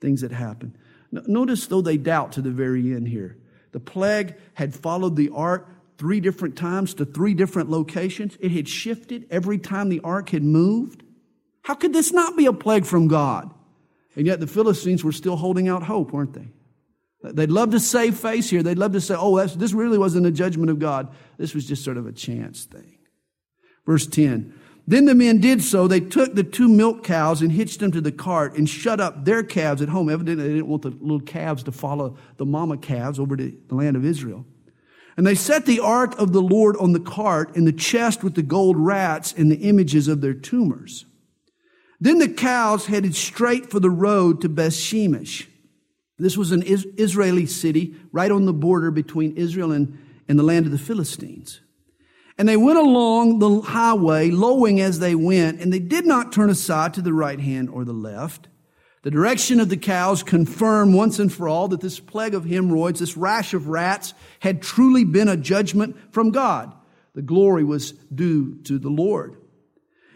[0.00, 0.76] things that happen.
[1.12, 3.38] Notice, though, they doubt to the very end here.
[3.70, 8.36] The plague had followed the ark three different times to three different locations.
[8.40, 11.04] It had shifted every time the ark had moved.
[11.62, 13.54] How could this not be a plague from God?
[14.16, 16.48] And yet the Philistines were still holding out hope, weren't they?
[17.22, 18.62] They'd love to save face here.
[18.62, 21.08] They'd love to say, oh, this really wasn't a judgment of God.
[21.36, 22.98] This was just sort of a chance thing.
[23.86, 24.54] Verse 10
[24.86, 25.86] Then the men did so.
[25.86, 29.24] They took the two milk cows and hitched them to the cart and shut up
[29.24, 30.08] their calves at home.
[30.08, 33.74] Evidently, they didn't want the little calves to follow the mama calves over to the
[33.74, 34.46] land of Israel.
[35.16, 38.34] And they set the ark of the Lord on the cart and the chest with
[38.34, 41.04] the gold rats and the images of their tumors.
[42.00, 45.46] Then the cows headed straight for the road to Bethshemesh.
[46.20, 50.66] This was an Israeli city right on the border between Israel and, and the land
[50.66, 51.60] of the Philistines.
[52.38, 56.48] And they went along the highway, lowing as they went, and they did not turn
[56.48, 58.48] aside to the right hand or the left.
[59.02, 63.00] The direction of the cows confirmed once and for all that this plague of hemorrhoids,
[63.00, 66.72] this rash of rats, had truly been a judgment from God.
[67.14, 69.36] The glory was due to the Lord.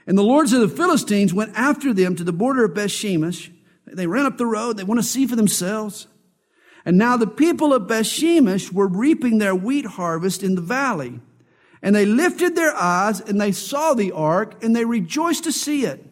[0.07, 3.51] And the lords of the Philistines went after them to the border of Bethshemesh.
[3.96, 4.76] They ran up the road.
[4.76, 6.07] They want to see for themselves.
[6.85, 11.20] And now the people of Bethshemesh were reaping their wheat harvest in the valley.
[11.83, 15.85] And they lifted their eyes and they saw the ark and they rejoiced to see
[15.85, 16.04] it.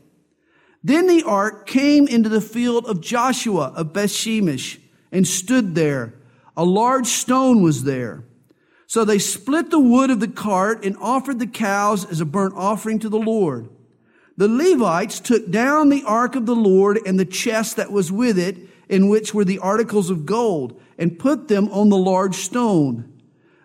[0.84, 4.78] Then the ark came into the field of Joshua of Bethshemesh
[5.10, 6.14] and stood there.
[6.56, 8.24] A large stone was there.
[8.86, 12.54] So they split the wood of the cart and offered the cows as a burnt
[12.56, 13.70] offering to the Lord.
[14.36, 18.38] The Levites took down the ark of the Lord and the chest that was with
[18.38, 18.56] it,
[18.88, 23.08] in which were the articles of gold, and put them on the large stone.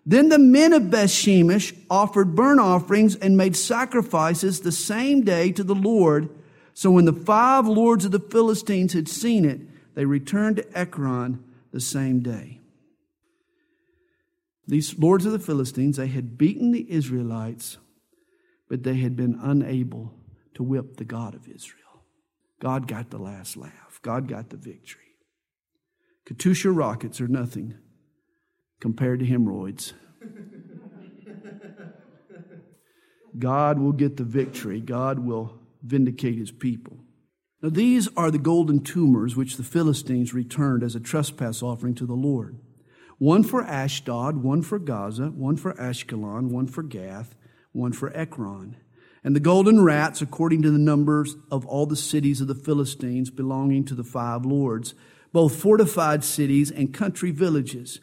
[0.06, 5.64] Then the men of Bethshemesh offered burnt offerings and made sacrifices the same day to
[5.64, 6.30] the Lord.
[6.74, 9.60] So when the five lords of the Philistines had seen it,
[9.96, 12.62] they returned to Ekron the same day.
[14.66, 17.78] These lords of the Philistines, they had beaten the Israelites,
[18.70, 20.14] but they had been unable
[20.58, 22.04] to whip the God of Israel.
[22.60, 24.00] God got the last laugh.
[24.02, 25.04] God got the victory.
[26.26, 27.76] Katyusha rockets are nothing
[28.80, 29.94] compared to hemorrhoids.
[33.38, 34.82] God will get the victory.
[34.82, 36.98] God will vindicate his people.
[37.62, 42.08] Now, these are the golden tumors which the Philistines returned as a trespass offering to
[42.08, 42.58] the Lord.
[43.20, 47.36] One for Ashdod, one for Gaza, one for Ashkelon, one for Gath,
[47.74, 48.78] one for Ekron.
[49.24, 53.30] And the golden rats, according to the numbers of all the cities of the Philistines
[53.30, 54.94] belonging to the five lords,
[55.34, 58.00] both fortified cities and country villages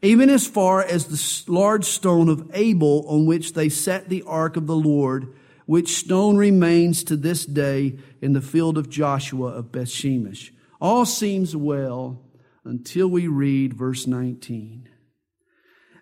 [0.00, 4.56] even as far as the large stone of Abel on which they set the ark
[4.56, 5.34] of the Lord,
[5.66, 10.50] which stone remains to this day in the field of Joshua of Bethshemesh.
[10.80, 12.22] All seems well
[12.64, 14.88] until we read verse 19.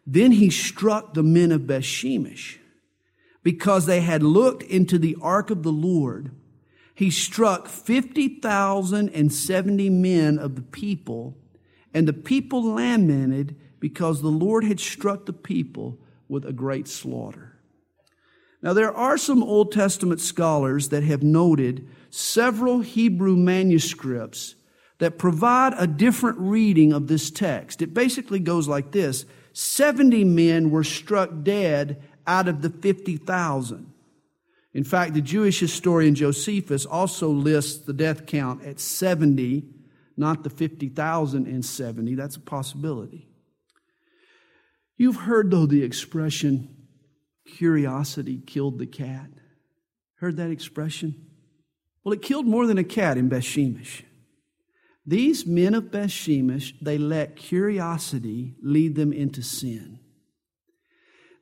[0.06, 2.58] Then he struck the men of Bethshemesh
[3.46, 6.32] because they had looked into the ark of the Lord.
[6.96, 11.38] He struck 50,070 men of the people,
[11.94, 17.60] and the people lamented because the Lord had struck the people with a great slaughter.
[18.62, 24.56] Now, there are some Old Testament scholars that have noted several Hebrew manuscripts
[24.98, 27.80] that provide a different reading of this text.
[27.80, 33.92] It basically goes like this 70 men were struck dead out of the 50,000.
[34.74, 39.64] In fact, the Jewish historian Josephus also lists the death count at 70,
[40.16, 42.14] not the 50,000 and 70.
[42.14, 43.28] That's a possibility.
[44.98, 46.76] You've heard, though, the expression,
[47.46, 49.30] curiosity killed the cat.
[50.16, 51.26] Heard that expression?
[52.04, 54.02] Well, it killed more than a cat in Bethshemesh.
[55.06, 60.00] These men of Bethshemesh, they let curiosity lead them into sin.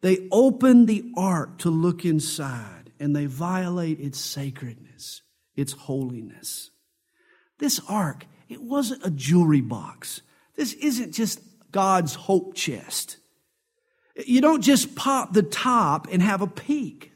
[0.05, 5.23] They open the ark to look inside and they violate its sacredness,
[5.57, 6.69] its holiness.
[7.59, 10.21] This ark, it wasn't a jewelry box.
[10.57, 11.41] This isn't just
[11.73, 13.17] God's hope chest.
[14.27, 17.13] You don't just pop the top and have a peek.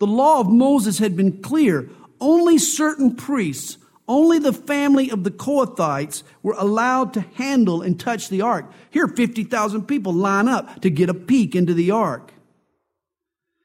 [0.00, 1.88] The law of Moses had been clear.
[2.20, 3.78] Only certain priests,
[4.08, 8.70] only the family of the Kohathites were allowed to handle and touch the ark.
[8.90, 12.32] Here, 50,000 people line up to get a peek into the ark.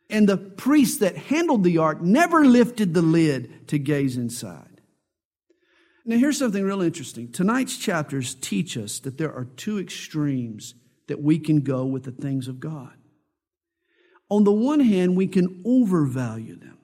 [0.10, 4.82] And the priests that handled the ark never lifted the lid to gaze inside.
[6.06, 7.32] Now, here's something real interesting.
[7.32, 10.76] Tonight's chapters teach us that there are two extremes
[11.08, 12.94] that we can go with the things of God.
[14.30, 16.77] On the one hand, we can overvalue them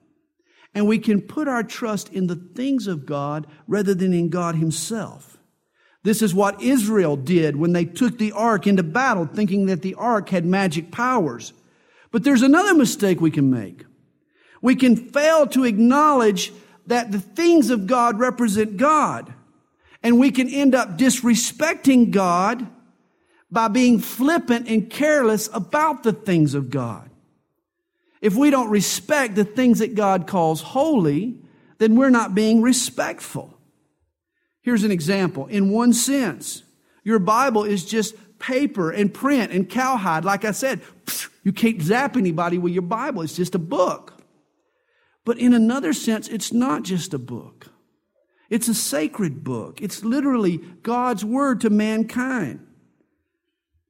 [0.74, 4.56] and we can put our trust in the things of God rather than in God
[4.56, 5.38] Himself.
[6.02, 9.94] This is what Israel did when they took the ark into battle, thinking that the
[9.94, 11.52] ark had magic powers.
[12.10, 13.84] But there's another mistake we can make.
[14.60, 16.52] We can fail to acknowledge
[16.86, 19.32] that the things of God represent God.
[20.02, 22.66] And we can end up disrespecting God
[23.50, 27.08] by being flippant and careless about the things of God.
[28.24, 31.36] If we don't respect the things that God calls holy,
[31.76, 33.60] then we're not being respectful.
[34.62, 35.46] Here's an example.
[35.48, 36.62] In one sense,
[37.02, 40.24] your Bible is just paper and print and cowhide.
[40.24, 40.80] Like I said,
[41.42, 43.20] you can't zap anybody with your Bible.
[43.20, 44.14] It's just a book.
[45.26, 47.66] But in another sense, it's not just a book.
[48.48, 49.82] It's a sacred book.
[49.82, 52.63] It's literally God's word to mankind.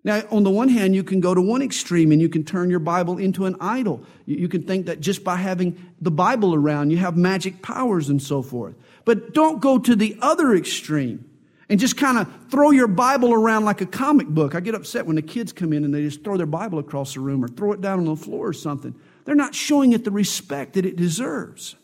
[0.05, 2.68] Now, on the one hand, you can go to one extreme and you can turn
[2.68, 4.05] your Bible into an idol.
[4.26, 8.22] You can think that just by having the Bible around, you have magic powers and
[8.22, 8.74] so forth.
[9.07, 11.30] But don't go to the other extreme
[11.70, 14.55] and just kind of throw your Bible around like a comic book.
[14.55, 17.14] I get upset when the kids come in and they just throw their Bible across
[17.14, 18.94] the room or throw it down on the floor or something.
[19.24, 21.76] They're not showing it the respect that it deserves.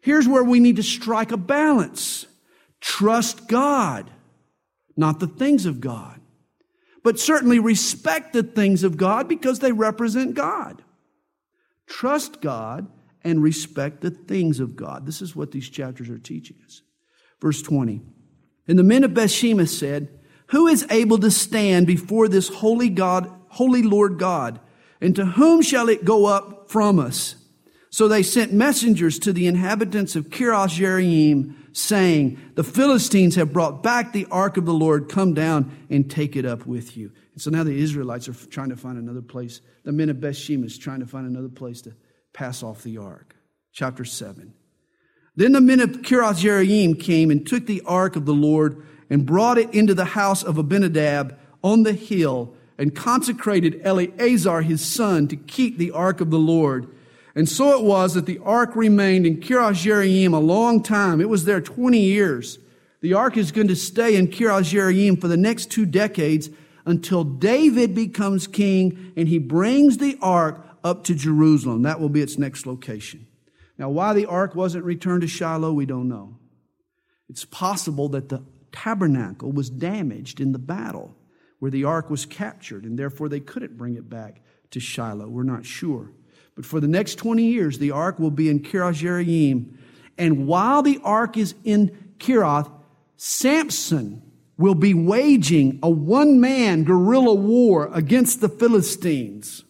[0.00, 2.24] Here's where we need to strike a balance.
[2.80, 4.10] Trust God,
[4.96, 6.19] not the things of God
[7.02, 10.82] but certainly respect the things of God because they represent God.
[11.86, 12.86] Trust God
[13.22, 15.06] and respect the things of God.
[15.06, 16.82] This is what these chapters are teaching us.
[17.40, 18.00] Verse 20.
[18.68, 20.08] And the men of Bethshemesh said,
[20.48, 24.60] Who is able to stand before this holy God, holy Lord God?
[25.00, 27.36] And to whom shall it go up from us?
[27.90, 33.82] So they sent messengers to the inhabitants of Kiriath Jearim, saying, The Philistines have brought
[33.82, 35.08] back the ark of the Lord.
[35.08, 37.12] Come down and take it up with you.
[37.32, 39.60] And so now the Israelites are trying to find another place.
[39.84, 41.94] The men of Bethshemesh is trying to find another place to
[42.32, 43.36] pass off the ark.
[43.72, 44.52] Chapter 7.
[45.36, 49.24] Then the men of Kiriath Jearim came and took the ark of the Lord and
[49.24, 55.28] brought it into the house of Abinadab on the hill and consecrated Eleazar his son
[55.28, 56.88] to keep the ark of the Lord.
[57.34, 61.20] And so it was that the ark remained in Kiriath Jearim a long time.
[61.20, 62.58] It was there 20 years.
[63.00, 66.50] The ark is going to stay in Kiriath Jearim for the next two decades
[66.84, 71.82] until David becomes king and he brings the ark up to Jerusalem.
[71.82, 73.26] That will be its next location.
[73.78, 76.36] Now, why the ark wasn't returned to Shiloh, we don't know.
[77.28, 81.16] It's possible that the tabernacle was damaged in the battle
[81.60, 85.28] where the ark was captured, and therefore they couldn't bring it back to Shiloh.
[85.28, 86.10] We're not sure.
[86.54, 89.76] But for the next 20 years, the ark will be in Kiriath Jearim.
[90.18, 92.70] And while the ark is in Kiriath,
[93.16, 94.22] Samson
[94.56, 99.64] will be waging a one man guerrilla war against the Philistines.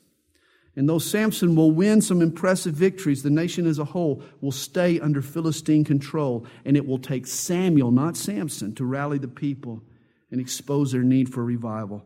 [0.76, 4.98] And though Samson will win some impressive victories, the nation as a whole will stay
[4.98, 6.46] under Philistine control.
[6.64, 9.82] And it will take Samuel, not Samson, to rally the people
[10.30, 12.04] and expose their need for revival.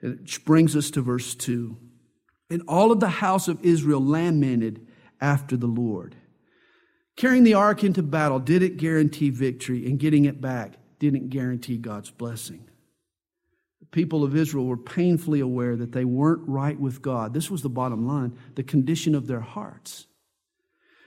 [0.00, 1.76] It brings us to verse 2.
[2.50, 4.86] And all of the house of Israel lamented
[5.20, 6.16] after the Lord.
[7.16, 12.10] Carrying the ark into battle didn't guarantee victory, and getting it back didn't guarantee God's
[12.10, 12.64] blessing.
[13.80, 17.34] The people of Israel were painfully aware that they weren't right with God.
[17.34, 20.06] This was the bottom line, the condition of their hearts.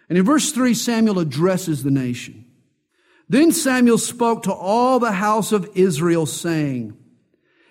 [0.09, 2.45] And in verse 3, Samuel addresses the nation.
[3.29, 6.97] Then Samuel spoke to all the house of Israel, saying,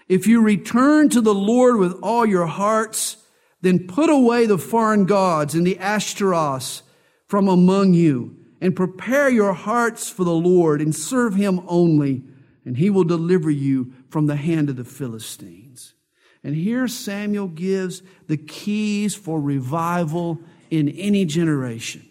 [0.08, 3.18] If you return to the Lord with all your hearts,
[3.62, 6.82] then put away the foreign gods and the Ashtaroths
[7.26, 12.24] from among you, and prepare your hearts for the Lord, and serve him only,
[12.64, 15.94] and he will deliver you from the hand of the Philistines.
[16.42, 20.40] And here Samuel gives the keys for revival
[20.70, 22.04] in any generation.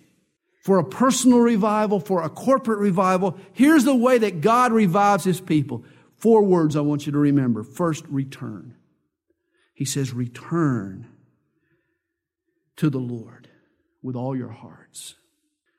[0.63, 5.41] For a personal revival, for a corporate revival, here's the way that God revives his
[5.41, 5.83] people.
[6.15, 7.63] Four words I want you to remember.
[7.63, 8.75] First, return.
[9.73, 11.08] He says, return
[12.79, 13.49] to the Lord
[14.01, 15.15] with all your hearts.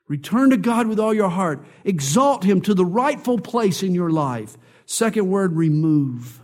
[0.07, 1.65] Return to God with all your heart.
[1.83, 4.57] Exalt Him to the rightful place in your life.
[4.85, 6.41] Second word, remove.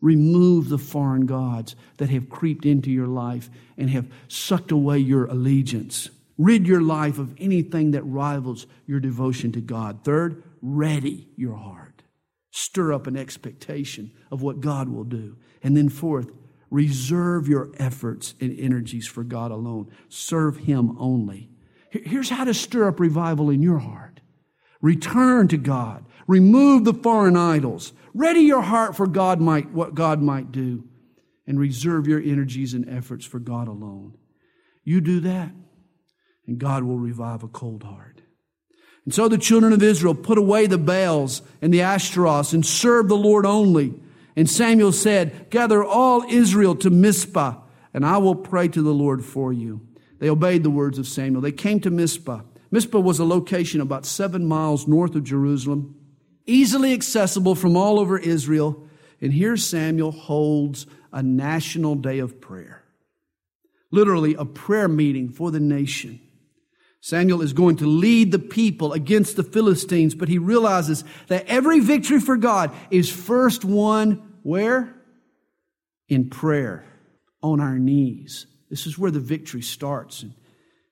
[0.00, 5.26] Remove the foreign gods that have creeped into your life and have sucked away your
[5.26, 6.10] allegiance.
[6.36, 10.04] Rid your life of anything that rivals your devotion to God.
[10.04, 12.02] Third, ready your heart.
[12.50, 15.36] Stir up an expectation of what God will do.
[15.62, 16.32] And then fourth,
[16.70, 19.90] Reserve your efforts and energies for God alone.
[20.08, 21.50] Serve Him only.
[21.90, 24.20] Here's how to stir up revival in your heart.
[24.80, 26.04] Return to God.
[26.28, 27.92] Remove the foreign idols.
[28.14, 30.84] Ready your heart for God might, what God might do.
[31.46, 34.16] And reserve your energies and efforts for God alone.
[34.84, 35.50] You do that,
[36.46, 38.22] and God will revive a cold heart.
[39.04, 43.08] And so the children of Israel put away the Baals and the Ashtaroths and served
[43.08, 44.00] the Lord only.
[44.36, 47.56] And Samuel said, Gather all Israel to Mizpah,
[47.92, 49.86] and I will pray to the Lord for you.
[50.18, 51.40] They obeyed the words of Samuel.
[51.40, 52.42] They came to Mizpah.
[52.70, 55.96] Mizpah was a location about seven miles north of Jerusalem,
[56.46, 58.86] easily accessible from all over Israel.
[59.20, 62.84] And here Samuel holds a national day of prayer.
[63.90, 66.20] Literally, a prayer meeting for the nation.
[67.00, 71.80] Samuel is going to lead the people against the Philistines, but he realizes that every
[71.80, 74.94] victory for God is first won where?
[76.08, 76.84] In prayer,
[77.42, 78.46] on our knees.
[78.68, 80.34] This is where the victory starts and,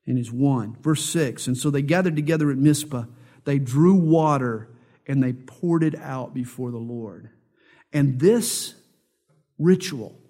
[0.07, 0.77] and is won.
[0.81, 3.05] Verse 6 And so they gathered together at Mizpah,
[3.45, 4.69] they drew water
[5.07, 7.31] and they poured it out before the Lord.
[7.93, 8.75] And this
[9.59, 10.21] ritual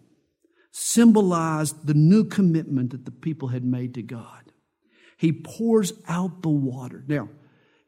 [0.70, 4.47] symbolized the new commitment that the people had made to God.
[5.18, 7.02] He pours out the water.
[7.08, 7.28] Now,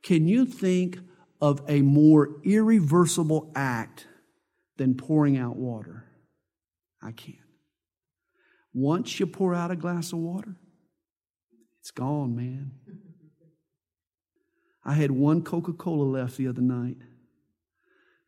[0.02, 0.98] can you think
[1.40, 4.08] of a more irreversible act
[4.76, 6.06] than pouring out water?
[7.00, 7.36] I can't.
[8.74, 10.56] Once you pour out a glass of water,
[11.78, 12.72] it's gone, man.
[14.84, 16.96] I had one Coca Cola left the other night,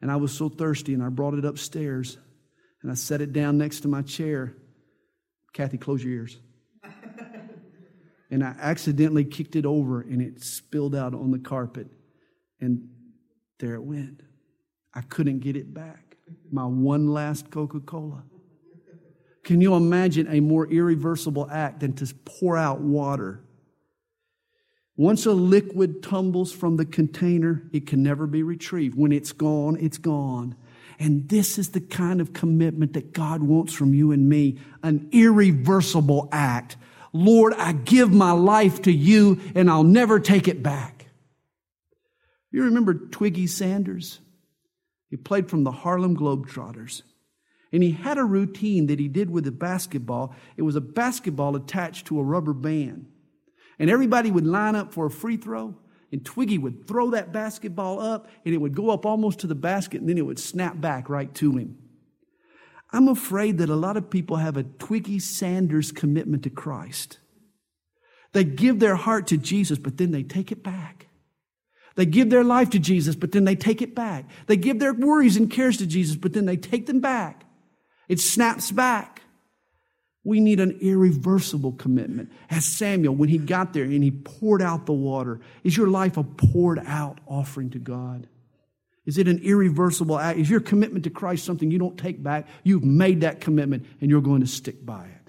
[0.01, 2.19] and I was so thirsty, and I brought it upstairs,
[2.83, 4.55] and I set it down next to my chair.
[5.53, 6.39] Kathy, close your ears
[8.33, 11.87] and I accidentally kicked it over and it spilled out on the carpet.
[12.61, 12.89] And
[13.61, 14.23] there it went.
[14.95, 16.17] I couldn't get it back.
[16.51, 18.25] My one last Coca Cola.
[19.45, 23.45] Can you imagine a more irreversible act than to pour out water?
[24.97, 28.97] Once a liquid tumbles from the container, it can never be retrieved.
[28.97, 30.57] When it's gone, it's gone.
[30.99, 35.11] And this is the kind of commitment that God wants from you and me an
[35.13, 36.79] irreversible act
[37.13, 41.07] Lord, I give my life to you and I'll never take it back.
[42.51, 44.21] You remember Twiggy Sanders?
[45.11, 47.03] He played from the Harlem Globetrotters.
[47.73, 50.35] And he had a routine that he did with a basketball.
[50.57, 53.07] It was a basketball attached to a rubber band.
[53.79, 55.75] And everybody would line up for a free throw.
[56.13, 59.55] And Twiggy would throw that basketball up, and it would go up almost to the
[59.55, 61.79] basket, and then it would snap back right to him.
[62.93, 67.19] I'm afraid that a lot of people have a Twiggy Sanders commitment to Christ.
[68.33, 71.09] They give their heart to Jesus, but then they take it back.
[71.95, 74.25] They give their life to Jesus, but then they take it back.
[74.47, 77.45] They give their worries and cares to Jesus, but then they take them back.
[78.09, 79.23] It snaps back.
[80.25, 82.31] We need an irreversible commitment.
[82.49, 86.17] As Samuel, when he got there and he poured out the water, is your life
[86.17, 88.29] a poured out offering to God?
[89.05, 90.39] Is it an irreversible act?
[90.39, 92.47] Is your commitment to Christ something you don't take back?
[92.63, 95.23] You've made that commitment and you're going to stick by it.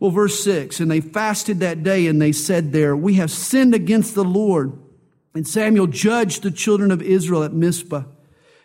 [0.00, 3.74] Well, verse 6 And they fasted that day and they said there, We have sinned
[3.74, 4.78] against the Lord.
[5.34, 8.04] And Samuel judged the children of Israel at Mizpah.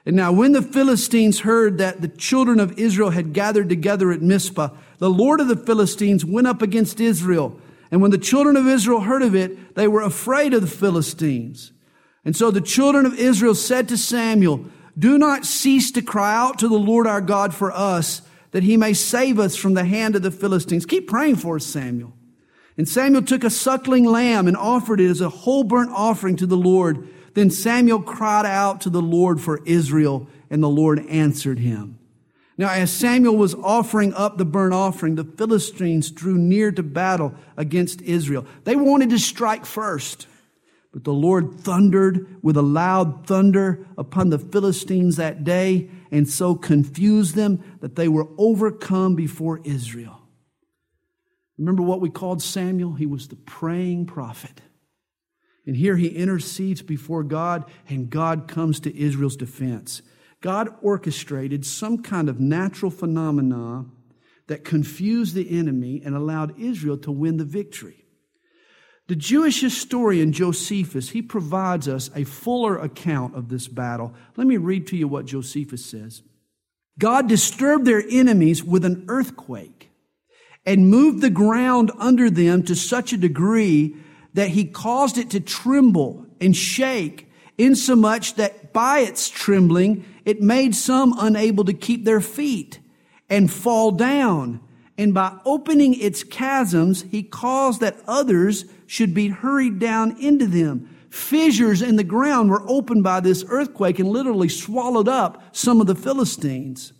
[0.05, 4.21] And now, when the Philistines heard that the children of Israel had gathered together at
[4.21, 7.59] Mizpah, the Lord of the Philistines went up against Israel.
[7.91, 11.71] And when the children of Israel heard of it, they were afraid of the Philistines.
[12.29, 14.65] And so the children of Israel said to Samuel,
[14.95, 18.21] Do not cease to cry out to the Lord our God for us,
[18.51, 20.85] that he may save us from the hand of the Philistines.
[20.85, 22.13] Keep praying for us, Samuel.
[22.77, 26.45] And Samuel took a suckling lamb and offered it as a whole burnt offering to
[26.45, 27.09] the Lord.
[27.33, 31.97] Then Samuel cried out to the Lord for Israel, and the Lord answered him.
[32.59, 37.33] Now, as Samuel was offering up the burnt offering, the Philistines drew near to battle
[37.57, 38.45] against Israel.
[38.65, 40.27] They wanted to strike first.
[40.91, 46.55] But the Lord thundered with a loud thunder upon the Philistines that day and so
[46.55, 50.19] confused them that they were overcome before Israel.
[51.59, 52.93] Remember what we called Samuel?
[52.93, 54.61] He was the praying prophet.
[55.65, 60.01] And here he intercedes before God, and God comes to Israel's defense.
[60.41, 63.85] God orchestrated some kind of natural phenomena
[64.47, 67.98] that confused the enemy and allowed Israel to win the victory.
[69.09, 74.13] The Jewish historian Josephus, he provides us a fuller account of this battle.
[74.37, 76.21] Let me read to you what Josephus says.
[76.99, 79.89] God disturbed their enemies with an earthquake
[80.63, 83.95] and moved the ground under them to such a degree
[84.35, 90.75] that he caused it to tremble and shake insomuch that by its trembling it made
[90.75, 92.77] some unable to keep their feet
[93.27, 94.59] and fall down.
[94.99, 100.89] And by opening its chasms, he caused that others should be hurried down into them.
[101.11, 105.85] Fissures in the ground were opened by this earthquake and literally swallowed up some of
[105.85, 106.91] the Philistines.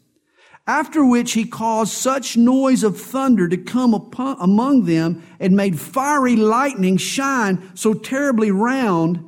[0.67, 5.79] After which he caused such noise of thunder to come upon, among them and made
[5.79, 9.27] fiery lightning shine so terribly round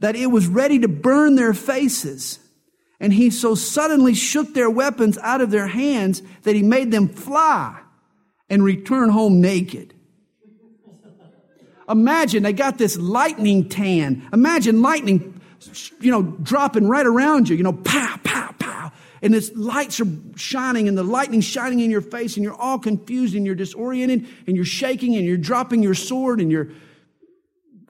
[0.00, 2.40] that it was ready to burn their faces.
[3.00, 7.08] And he so suddenly shook their weapons out of their hands that he made them
[7.08, 7.80] fly
[8.50, 9.94] and return home naked.
[11.88, 14.28] Imagine they got this lightning tan.
[14.32, 15.40] Imagine lightning,
[16.00, 18.92] you know, dropping right around you, you know, pow, pow, pow.
[19.22, 20.06] And this lights are
[20.36, 24.26] shining and the lightning shining in your face and you're all confused and you're disoriented
[24.46, 26.68] and you're shaking and you're dropping your sword and your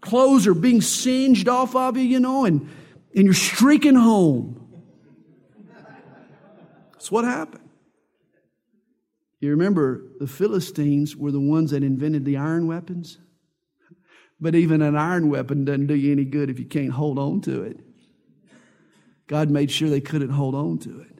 [0.00, 2.68] clothes are being singed off of you, you know, and,
[3.14, 4.62] and you're streaking home.
[6.92, 7.68] That's what happened.
[9.40, 13.18] You remember the Philistines were the ones that invented the iron weapons?
[14.40, 17.40] But even an iron weapon doesn't do you any good if you can't hold on
[17.42, 17.80] to it.
[19.26, 21.18] God made sure they couldn't hold on to it.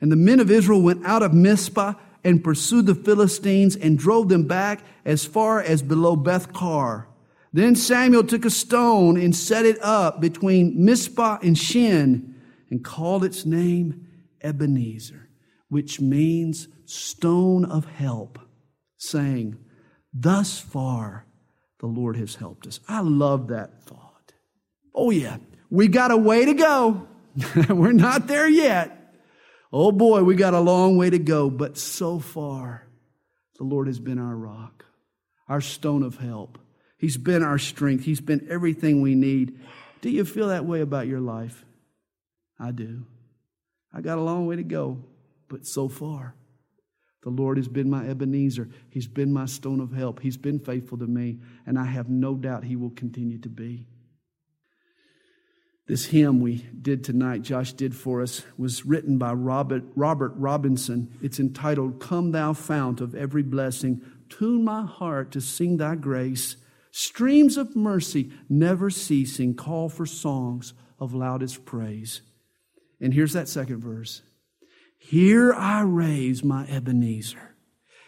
[0.00, 4.28] And the men of Israel went out of Mizpah and pursued the Philistines and drove
[4.28, 7.08] them back as far as below Beth Car.
[7.52, 12.34] Then Samuel took a stone and set it up between Mizpah and Shen
[12.70, 14.06] and called its name
[14.42, 15.28] Ebenezer,
[15.68, 18.38] which means stone of help,
[18.96, 19.56] saying,
[20.12, 21.26] Thus far
[21.80, 22.80] the Lord has helped us.
[22.88, 24.32] I love that thought.
[24.94, 25.38] Oh, yeah,
[25.70, 27.08] we got a way to go.
[27.68, 28.96] We're not there yet.
[29.72, 32.88] Oh boy, we got a long way to go, but so far,
[33.56, 34.84] the Lord has been our rock,
[35.48, 36.58] our stone of help.
[36.98, 38.04] He's been our strength.
[38.04, 39.58] He's been everything we need.
[40.00, 41.64] Do you feel that way about your life?
[42.58, 43.04] I do.
[43.92, 44.98] I got a long way to go,
[45.48, 46.34] but so far,
[47.22, 48.68] the Lord has been my Ebenezer.
[48.88, 50.20] He's been my stone of help.
[50.20, 53.86] He's been faithful to me, and I have no doubt He will continue to be.
[55.86, 61.18] This hymn we did tonight, Josh did for us, was written by Robert, Robert Robinson.
[61.20, 66.56] It's entitled, Come Thou Fount of Every Blessing, tune my heart to sing Thy grace.
[66.92, 72.22] Streams of mercy, never ceasing, call for songs of loudest praise.
[73.00, 74.22] And here's that second verse.
[75.00, 77.56] Here I raise my Ebenezer.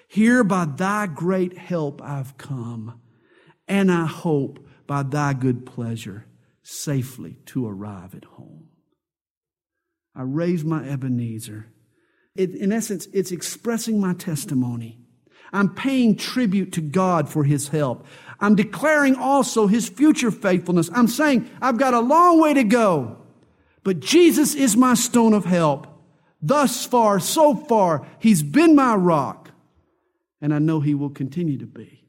[0.07, 3.01] Here by thy great help I've come,
[3.67, 6.27] and I hope by thy good pleasure
[6.63, 8.69] safely to arrive at home.
[10.15, 11.73] I raise my Ebenezer.
[12.37, 15.01] It, in essence, it's expressing my testimony.
[15.51, 18.07] I'm paying tribute to God for his help.
[18.39, 20.91] I'm declaring also his future faithfulness.
[20.93, 23.17] I'm saying I've got a long way to go,
[23.83, 25.87] but Jesus is my stone of help.
[26.43, 29.51] Thus far, so far, He's been my rock.
[30.41, 32.05] And I know He will continue to be.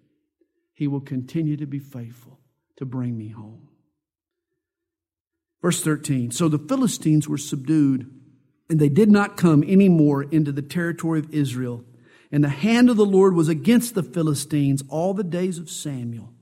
[0.73, 2.39] He will continue to be faithful
[2.77, 3.69] to bring me home.
[5.61, 8.09] Verse 13 So the Philistines were subdued,
[8.69, 11.86] and they did not come any more into the territory of Israel.
[12.31, 16.34] And the hand of the Lord was against the Philistines all the days of Samuel.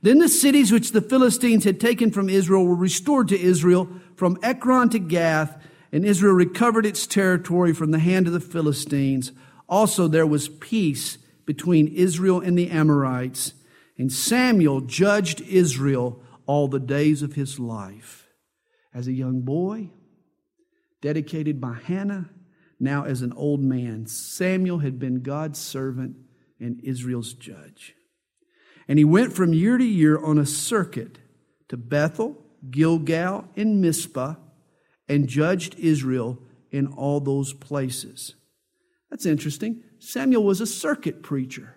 [0.00, 4.38] Then the cities which the Philistines had taken from Israel were restored to Israel from
[4.42, 5.62] Ekron to Gath
[5.96, 9.32] and Israel recovered its territory from the hand of the Philistines.
[9.66, 11.16] Also, there was peace
[11.46, 13.54] between Israel and the Amorites,
[13.96, 18.28] and Samuel judged Israel all the days of his life.
[18.92, 19.88] As a young boy,
[21.00, 22.28] dedicated by Hannah,
[22.78, 26.16] now as an old man, Samuel had been God's servant
[26.60, 27.94] and Israel's judge.
[28.86, 31.20] And he went from year to year on a circuit
[31.68, 32.36] to Bethel,
[32.70, 34.34] Gilgal, and Mizpah
[35.08, 36.38] and judged Israel
[36.70, 38.34] in all those places.
[39.10, 39.82] That's interesting.
[39.98, 41.74] Samuel was a circuit preacher.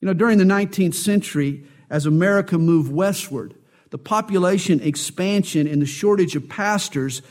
[0.00, 3.54] You know, during the 19th century, as America moved westward,
[3.90, 7.22] the population expansion and the shortage of pastors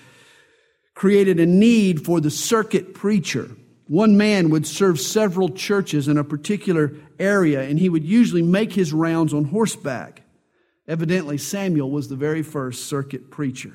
[0.93, 3.51] created a need for the circuit preacher.
[3.87, 8.73] One man would serve several churches in a particular area, and he would usually make
[8.73, 10.23] his rounds on horseback.
[10.87, 13.73] Evidently, Samuel was the very first circuit preacher.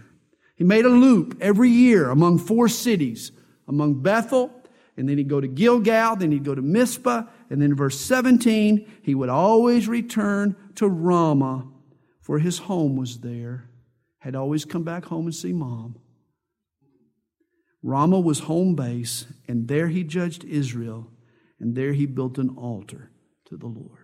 [0.60, 3.32] He made a loop every year among four cities,
[3.66, 4.52] among Bethel,
[4.94, 8.86] and then he'd go to Gilgal, then he'd go to Mizpah, and then verse 17,
[9.00, 11.66] he would always return to Ramah,
[12.20, 13.70] for his home was there.
[14.18, 15.98] Had always come back home and see mom.
[17.82, 21.10] Ramah was home base, and there he judged Israel,
[21.58, 23.10] and there he built an altar
[23.46, 23.98] to the Lord.